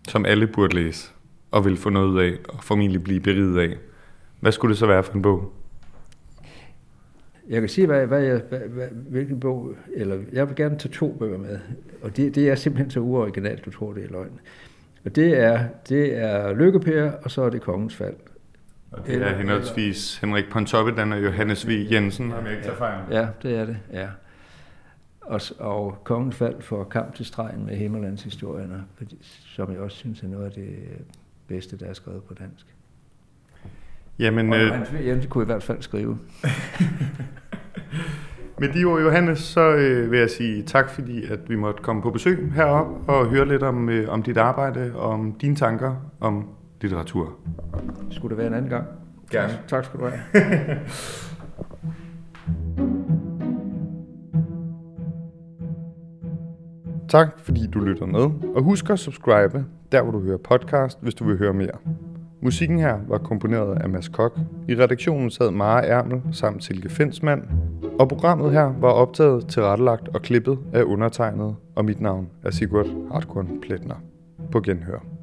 som 0.08 0.26
alle 0.26 0.46
burde 0.46 0.74
læse, 0.74 1.13
og 1.54 1.64
vil 1.64 1.76
få 1.76 1.90
noget 1.90 2.06
ud 2.06 2.20
af, 2.20 2.32
og 2.48 2.64
formentlig 2.64 3.02
blive 3.04 3.20
beriget 3.20 3.58
af, 3.58 3.76
hvad 4.40 4.52
skulle 4.52 4.70
det 4.70 4.78
så 4.78 4.86
være 4.86 5.02
for 5.02 5.12
en 5.12 5.22
bog? 5.22 5.52
Jeg 7.48 7.60
kan 7.60 7.68
sige, 7.68 7.86
hvad, 7.86 8.06
hvad 8.06 8.22
jeg, 8.22 8.42
hvad, 8.48 8.58
hvad, 8.58 8.88
hvilken 8.88 9.40
bog, 9.40 9.74
eller 9.94 10.18
jeg 10.32 10.48
vil 10.48 10.56
gerne 10.56 10.78
tage 10.78 10.92
to 10.92 11.16
bøger 11.18 11.38
med, 11.38 11.58
og 12.02 12.16
det, 12.16 12.34
det 12.34 12.48
er 12.48 12.54
simpelthen 12.54 12.90
så 12.90 13.00
uoriginalt, 13.00 13.64
du 13.64 13.70
tror, 13.70 13.92
det 13.92 14.04
er 14.04 14.08
løgn. 14.08 14.40
Og 15.04 15.16
det 15.16 15.40
er, 15.40 15.64
det 15.88 16.16
er 16.16 16.54
Lykkepær, 16.54 17.10
og 17.10 17.30
så 17.30 17.42
er 17.42 17.50
det 17.50 17.60
Kongens 17.60 17.96
Fald. 17.96 18.16
Og 18.90 19.06
det 19.06 19.22
er 19.22 19.36
henholdsvis 19.36 20.18
Henrik 20.18 20.44
Pontoppidan 20.50 21.12
og 21.12 21.24
Johannes 21.24 21.68
V. 21.68 21.70
Jensen, 21.90 22.32
om 22.32 22.44
jeg 22.44 22.52
ikke 22.52 22.64
tager 22.64 22.76
fejl. 22.76 23.00
Ja, 23.10 23.28
det 23.42 23.58
er 23.58 23.64
det, 23.64 23.76
ja. 23.92 24.08
Og, 25.20 25.40
og 25.58 25.98
Kongens 26.04 26.36
Fald 26.36 26.62
for 26.62 26.84
kamp 26.84 27.14
til 27.14 27.26
stregen 27.26 27.66
med 27.66 27.76
Himmerlandshistorierne, 27.76 28.84
som 29.56 29.72
jeg 29.72 29.80
også 29.80 29.96
synes 29.96 30.22
er 30.22 30.28
noget 30.28 30.44
af 30.44 30.52
det 30.52 30.68
bedste, 31.48 31.78
der 31.78 31.86
er 31.86 31.92
skrevet 31.92 32.24
på 32.24 32.34
dansk. 32.34 32.66
Jamen, 34.18 34.52
og 34.52 34.58
øh. 34.58 35.06
Jensen 35.06 35.30
kunne 35.30 35.42
i 35.42 35.46
hvert 35.46 35.62
fald 35.62 35.82
skrive. 35.82 36.18
Med 38.58 38.68
de 38.68 38.84
ord, 38.84 39.00
Johannes, 39.00 39.38
så 39.38 39.60
øh, 39.60 40.10
vil 40.10 40.18
jeg 40.18 40.30
sige 40.30 40.62
tak, 40.62 40.90
fordi 40.90 41.24
at 41.24 41.38
vi 41.48 41.56
måtte 41.56 41.82
komme 41.82 42.02
på 42.02 42.10
besøg 42.10 42.52
herop 42.54 42.86
og 43.08 43.26
høre 43.26 43.48
lidt 43.48 43.62
om, 43.62 43.88
øh, 43.88 44.08
om 44.08 44.22
dit 44.22 44.36
arbejde 44.36 44.92
og 44.94 45.10
om 45.10 45.32
dine 45.32 45.56
tanker 45.56 46.10
om 46.20 46.48
litteratur. 46.80 47.36
Skulle 48.10 48.30
det 48.30 48.38
være 48.38 48.46
en 48.46 48.54
anden 48.54 48.70
gang? 48.70 48.86
Gerne. 49.30 49.58
Tak 49.68 49.84
skal 49.84 50.00
du 50.00 50.04
have. 50.04 50.20
tak 57.08 57.28
fordi 57.38 57.66
du 57.66 57.80
lytter 57.80 58.06
med, 58.06 58.30
og 58.56 58.62
husk 58.62 58.90
at 58.90 58.98
subscribe 58.98 59.64
der, 59.94 60.02
hvor 60.02 60.12
du 60.12 60.20
hører 60.20 60.36
podcast, 60.36 60.98
hvis 61.02 61.14
du 61.14 61.24
vil 61.24 61.38
høre 61.38 61.52
mere. 61.52 61.78
Musikken 62.42 62.78
her 62.78 62.98
var 63.08 63.18
komponeret 63.18 63.82
af 63.82 63.88
Mads 63.88 64.08
Kok. 64.08 64.38
I 64.68 64.74
redaktionen 64.74 65.30
sad 65.30 65.50
Mara 65.50 65.86
Ærmel 65.86 66.22
samt 66.32 66.64
Silke 66.64 66.88
Finsmann. 66.88 67.42
Og 67.98 68.08
programmet 68.08 68.52
her 68.52 68.72
var 68.80 68.90
optaget, 68.90 69.46
tilrettelagt 69.48 70.08
og 70.08 70.22
klippet 70.22 70.58
af 70.72 70.82
undertegnet, 70.82 71.56
og 71.74 71.84
mit 71.84 72.00
navn 72.00 72.28
er 72.44 72.50
Sigurd 72.50 72.86
Hartkorn 73.12 73.48
Pletner. 73.62 73.94
På 74.52 74.60
genhør. 74.60 75.13